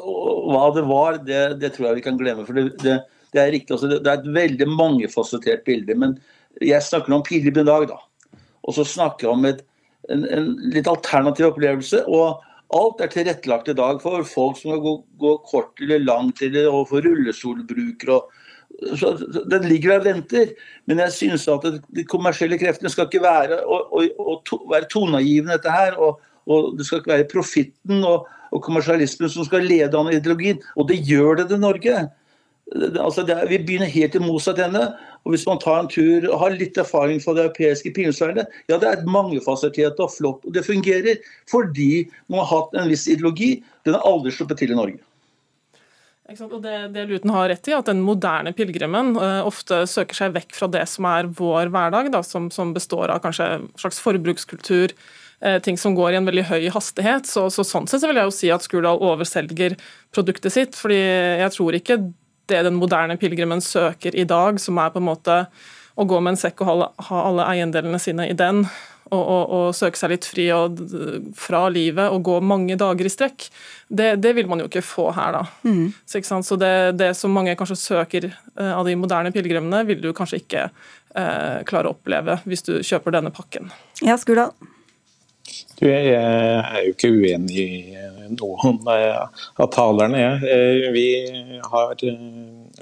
[0.49, 2.47] Hva det var, det, det, tror jeg vi kan glemme.
[2.47, 3.01] for det, det,
[3.34, 5.99] det er riktig, altså, det, er et veldig mangefasettert bilde.
[5.99, 6.14] Men
[6.62, 7.99] jeg snakker om pilegrim i dag, da.
[8.62, 9.64] Og så snakker jeg om et
[10.13, 12.05] en, en, litt alternativ opplevelse.
[12.07, 12.45] og
[12.77, 16.69] Alt er tilrettelagt i dag for folk som skal gå, gå kort eller langt, eller
[16.89, 18.21] for rullestolbrukere.
[19.01, 19.15] Så,
[19.49, 20.53] den ligger der og venter.
[20.87, 21.65] Men jeg synes at
[21.97, 25.97] de kommersielle kreftene skal ikke være, og, og, og to, være toneangivende dette her.
[25.97, 30.61] Og, og, det skal ikke være profitten og, og kommersialismen som skal lede an ideologien.
[30.77, 32.05] Og det gjør det i Norge.
[32.77, 34.85] Altså er, vi begynner helt i motsatt ende.
[35.25, 38.77] Og Hvis man tar en tur og har litt erfaring fra det europeiske pilegrimsvernet, ja,
[38.77, 40.45] det er et mangefasettert og flott.
[40.45, 43.59] Og det fungerer fordi man har hatt en viss ideologi.
[43.89, 45.01] Den har aldri sluppet til i Norge.
[46.29, 50.35] Og det, det Luten har rett i, at den moderne pilegrimen uh, ofte søker seg
[50.35, 53.97] vekk fra det som er vår hverdag, da, som, som, består av kanskje en slags
[54.05, 54.93] forbrukskultur,
[55.41, 57.25] uh, ting som går i en veldig høy hastighet.
[57.31, 59.79] Så, så Sånn sett så vil jeg jo si at Skurdal overselger
[60.12, 60.77] produktet sitt.
[60.77, 62.03] fordi jeg tror ikke
[62.51, 65.41] det den moderne pilegrimen søker i dag, som er på en måte
[65.99, 68.65] å gå med en sekk og ha alle eiendelene sine i den,
[69.09, 70.81] og, og, og søke seg litt fri og,
[71.39, 73.49] fra livet og gå mange dager i strekk,
[73.89, 75.43] det, det vil man jo ikke få her, da.
[75.65, 75.93] Mm.
[76.05, 80.13] Så, Så det, det, som mange kanskje søker uh, av de moderne pilegrimene, vil du
[80.13, 83.73] kanskje ikke eh, klare å oppleve hvis du kjøper denne pakken.
[84.05, 84.53] Ja, Skurdal?
[85.79, 87.99] Jeg er jo ikke uenig i
[88.35, 90.24] noen av talerne.
[90.43, 91.07] Eh, vi
[91.62, 92.24] har eh,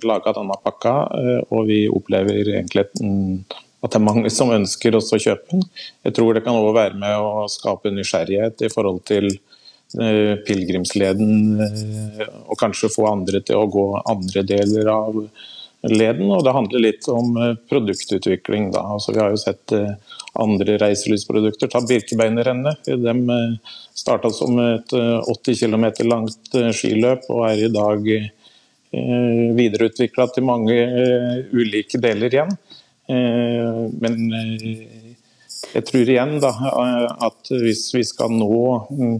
[0.06, 5.18] laga denne pakka, eh, og vi opplever egentlig at det er mange som ønsker også
[5.18, 5.66] å kjøpe den.
[6.06, 11.36] Jeg tror det kan også være med å skape nysgjerrighet i forhold til eh, pilegrimsleden,
[11.66, 15.20] eh, og kanskje få andre til å gå andre deler av
[15.86, 16.32] leden.
[16.32, 18.72] Og det handler litt om eh, produktutvikling.
[18.74, 18.86] Da.
[18.96, 19.76] Altså, vi har jo sett
[20.42, 21.70] andre reiselivsprodukter.
[21.72, 22.86] Ta Birkebeinerrennet.
[22.86, 23.14] De
[23.96, 28.10] starta som et 80 km langt skiløp og er i dag
[29.56, 30.76] videreutvikla til mange
[31.52, 32.52] ulike deler igjen.
[33.08, 35.14] Eh, men eh,
[35.74, 36.52] jeg tror igjen da,
[37.28, 39.16] at hvis vi skal nå mm,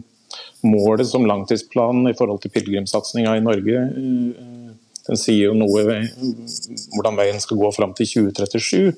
[0.67, 4.73] målet som langtidsplan i forhold til pilegrimssatsinga i Norge, eh,
[5.07, 6.09] den sier jo noe om
[6.97, 8.97] hvordan veien skal gå fram til 2037.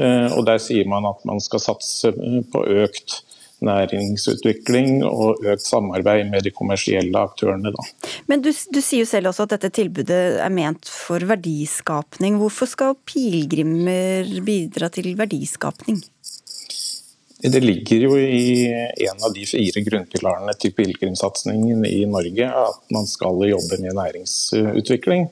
[0.00, 2.12] Og Der sier man at man skal satse
[2.52, 3.18] på økt
[3.62, 7.72] næringsutvikling og økt samarbeid med de kommersielle aktørene.
[7.74, 7.86] Da.
[8.30, 12.38] Men du, du, sier jo selv også at dette tilbudet er ment for verdiskapning.
[12.42, 16.02] Hvorfor skal pilegrimer bidra til verdiskapning?
[17.42, 23.08] Det ligger jo i en av de fire grunnpilarene til pilegrimssatsingen i Norge at man
[23.10, 25.26] skal jobbe med næringsutvikling.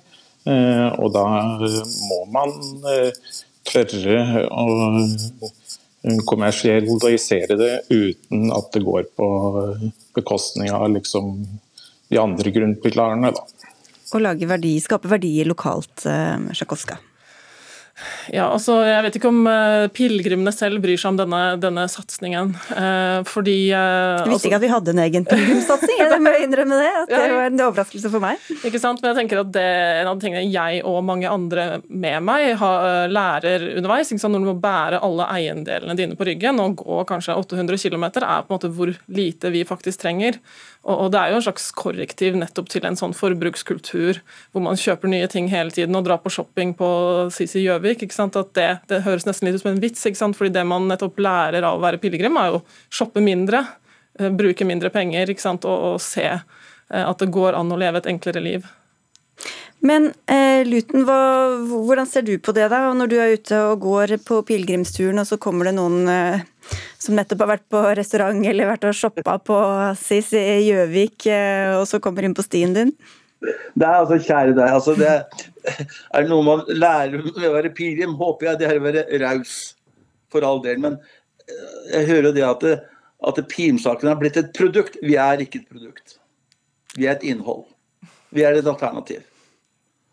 [0.49, 1.23] Eh, og da
[2.09, 2.57] må man
[2.91, 3.13] eh,
[3.69, 5.51] tørre å
[6.29, 9.27] kommersialisere det uten at det går på
[10.17, 11.35] bekostning av liksom
[12.11, 13.33] de andre grunnpilarene.
[13.37, 13.45] Da.
[14.17, 16.99] Å lage verdi, skape verdier lokalt, eh, Sjakowska.
[18.31, 22.53] Ja, altså, Jeg vet ikke om uh, pilegrimene selv bryr seg om denne, denne satsingen.
[22.71, 26.35] Uh, fordi uh, Jeg visste altså, ikke at vi hadde en egen pilegrimssatsing, jeg må
[26.45, 26.91] innrømme det.
[27.03, 28.43] at Det var en overraskelse for meg.
[28.61, 29.67] Ikke sant, men jeg tenker at det
[30.01, 34.13] en av de tingene jeg og mange andre med meg har, lærer underveis.
[34.13, 37.81] ikke sant, Når du må bære alle eiendelene dine på ryggen og gå kanskje 800
[37.83, 40.41] km, er på en måte hvor lite vi faktisk trenger.
[40.89, 45.13] Og, Det er jo en slags korrektiv nettopp til en sånn forbrukskultur hvor man kjøper
[45.13, 46.89] nye ting hele tiden og drar på shopping på
[47.35, 48.07] Sisi Gjøvik.
[48.09, 50.39] At det, det, høres nesten litt ut som en vits, ikke sant?
[50.39, 53.67] fordi det man nettopp lærer av å være pilegrim, er jo å shoppe mindre,
[54.19, 55.69] eh, bruke mindre penger ikke sant?
[55.69, 58.65] Og, og se eh, at det går an å leve et enklere liv.
[59.81, 61.21] Men eh, Luten, hva,
[61.65, 65.29] hvordan ser du på det da, når du er ute og går på pilegrimsturen, og
[65.29, 66.43] så kommer det noen eh,
[67.01, 69.57] som nettopp har vært på restaurant eller vært og shoppa på
[69.97, 72.93] SIS i Gjøvik, eh, og så kommer inn på stien din?
[73.41, 75.09] Det er altså, kjære deg, altså det
[76.13, 79.57] er noe man lærer ved å være pilegrim, håper jeg det er å være raus,
[80.31, 80.77] for all del.
[80.85, 81.01] Men
[81.49, 82.77] eh, jeg hører jo det at, det,
[83.33, 85.01] at pilegrimsaken har blitt et produkt.
[85.01, 86.19] Vi er ikke et produkt.
[86.99, 87.65] Vi er et innhold.
[88.35, 89.25] Vi er et alternativ.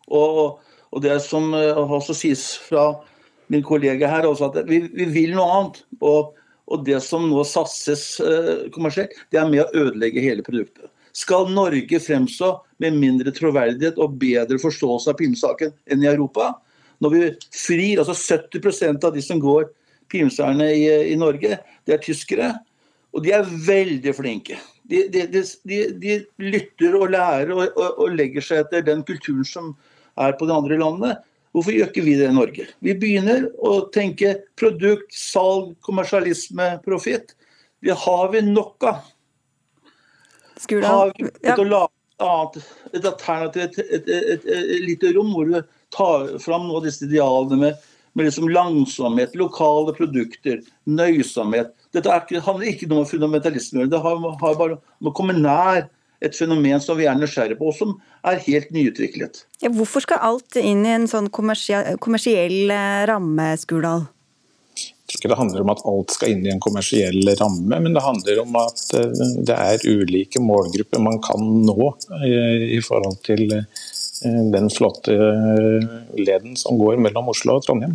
[0.07, 0.59] Og,
[0.91, 2.89] og det som eh, også sies fra
[3.51, 5.81] min kollega her, også at vi, vi vil noe annet.
[6.01, 6.35] Og,
[6.67, 10.89] og, det som nå satses uh, kommersielt, det er med å ødelegge hele produktet.
[11.15, 12.51] Skal Norge fremstå
[12.83, 16.51] med mindre troverdighet og bedre forståelse av Pimsaken enn i Europa?
[17.01, 17.23] Når vi
[17.55, 19.69] frir altså 70% av de som går
[20.11, 22.51] Pimserne i, i, Norge, det er tyskere.
[23.15, 24.59] Og de er veldig flinke.
[24.87, 29.47] De, de, de, de lytter og lærer og, og, og legger seg etter den kulturen
[29.47, 29.73] som
[30.17, 31.17] er på de andre landene.
[31.55, 32.67] Hvorfor gjør ikke vi det i Norge?
[32.85, 37.33] Vi begynner å tenke produkt, salg, kommersialisme, profitt.
[37.81, 39.05] Det har vi nok av.
[40.57, 41.55] Har vi et, ja.
[42.19, 42.57] annet,
[42.93, 45.59] et alternativ, et, et, et, et, lite rom hvor du
[45.93, 47.83] tar fram noen av disse idealene med,
[48.17, 51.69] med liksom langsomhet, lokale produkter, nøysomhet.
[51.95, 52.09] Dette
[52.45, 55.85] handler ikke om fundamentalisme, det har, har bare om å komme nær
[56.23, 57.95] et fenomen som vi er nysgjerrige på, og som
[58.27, 59.43] er helt nyutviklet.
[59.61, 64.07] Ja, hvorfor skal alt inn i en sånn kommersiell, kommersiell eh, ramme, Skurdal?
[64.77, 67.93] Jeg tror ikke det handler om at alt skal inn i en kommersiell ramme, men
[67.95, 71.93] det handler om at eh, det er ulike målgrupper man kan nå
[72.23, 73.47] eh, i forhold til
[74.17, 75.13] den flotte
[76.17, 77.93] leden som går mellom Oslo og Trondheim.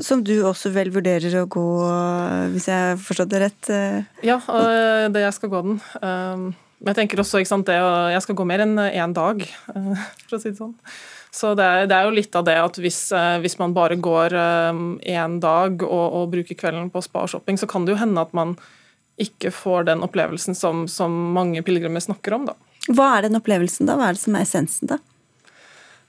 [0.00, 1.68] Som du også vel vurderer å gå,
[2.54, 3.70] hvis jeg forstått det rett?
[4.24, 4.38] Ja,
[5.12, 5.80] det jeg skal gå den.
[6.82, 7.78] Men jeg tenker også, ikke sant, det,
[8.10, 10.74] jeg skal gå mer enn én dag, eh, for å si det sånn.
[11.32, 13.96] Så det er, det er jo litt av det at hvis, eh, hvis man bare
[14.02, 18.26] går én eh, dag og, og, bruker kvelden på spa-shopping, så kan det jo hende
[18.26, 18.56] at man
[19.22, 22.50] ikke får den opplevelsen som, som mange pilegrimer snakker om.
[22.50, 22.58] da.
[22.90, 23.94] Hva er den opplevelsen, da?
[24.00, 24.98] Hva er det som er essensen, da?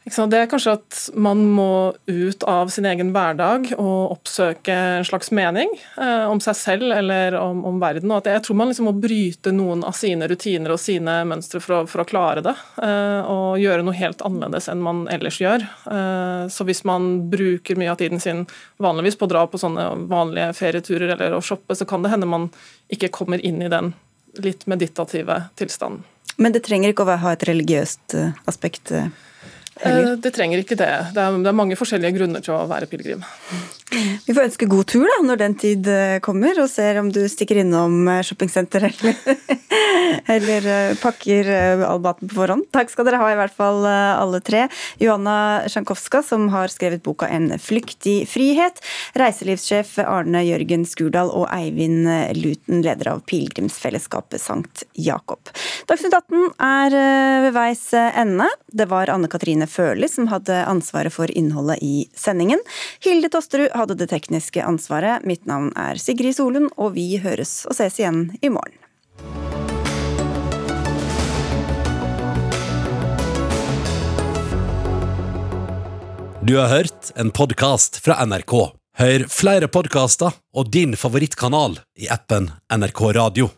[0.04, 5.32] Det er kanskje at man må ut av sin egen hverdag og oppsøke en slags
[5.32, 8.12] mening eh, om seg selv eller om, om verden.
[8.12, 11.78] Og jeg tror man liksom må bryte noen av sine rutiner og sine mønstre for
[11.78, 12.56] å, for å klare det.
[12.84, 15.64] Eh, og gjøre noe helt annerledes enn man ellers gjør.
[15.88, 18.43] Eh, så hvis man bruker mye av tiden sin
[18.84, 22.28] vanligvis på å dra på sånne vanlige ferieturer eller å shoppe, så kan det hende
[22.28, 22.51] man
[22.91, 23.95] ikke kommer inn i den
[24.43, 26.04] litt meditative tilstanden.
[26.36, 28.91] Men det trenger ikke å ha et religiøst eh, aspekt?
[29.84, 30.91] Eh, Eh, det trenger ikke det.
[31.13, 33.23] Det er, det er, mange forskjellige grunner til å være pilegrim.
[34.26, 37.22] Vi får ønske god tur da, når den tid eh, kommer, og ser om du
[37.30, 39.18] stikker innom eh, shoppingsenter eller,
[40.36, 41.50] eller eh, pakker
[41.86, 42.66] all maten på forhånd.
[42.74, 44.66] Takk skal dere ha, i hvert fall alle tre.
[45.02, 45.36] Johanna
[45.70, 48.82] Sjankowska, som har skrevet boka En flyktig frihet.
[49.20, 55.52] Reiselivssjef Arne Jørgen Skurdal og Eivind Luten, leder av pilegrimsfellesskapet Sankt Jakob.
[55.89, 56.98] Dagsnytt 18 er
[57.48, 58.50] ved veis ende.
[58.74, 62.62] Det var Anne Katrine Førli som hadde ansvaret for innholdet i sendingen.
[63.04, 65.25] Hilde Tosterud hadde det tekniske ansvaret.
[65.27, 68.79] Mitt navn er Sigrid Solund, og vi høres og ses igjen i morgen.
[76.43, 78.55] Du har hørt en podkast fra NRK.
[78.99, 83.53] Hør flere podkaster og din favorittkanal i appen NRK Radio.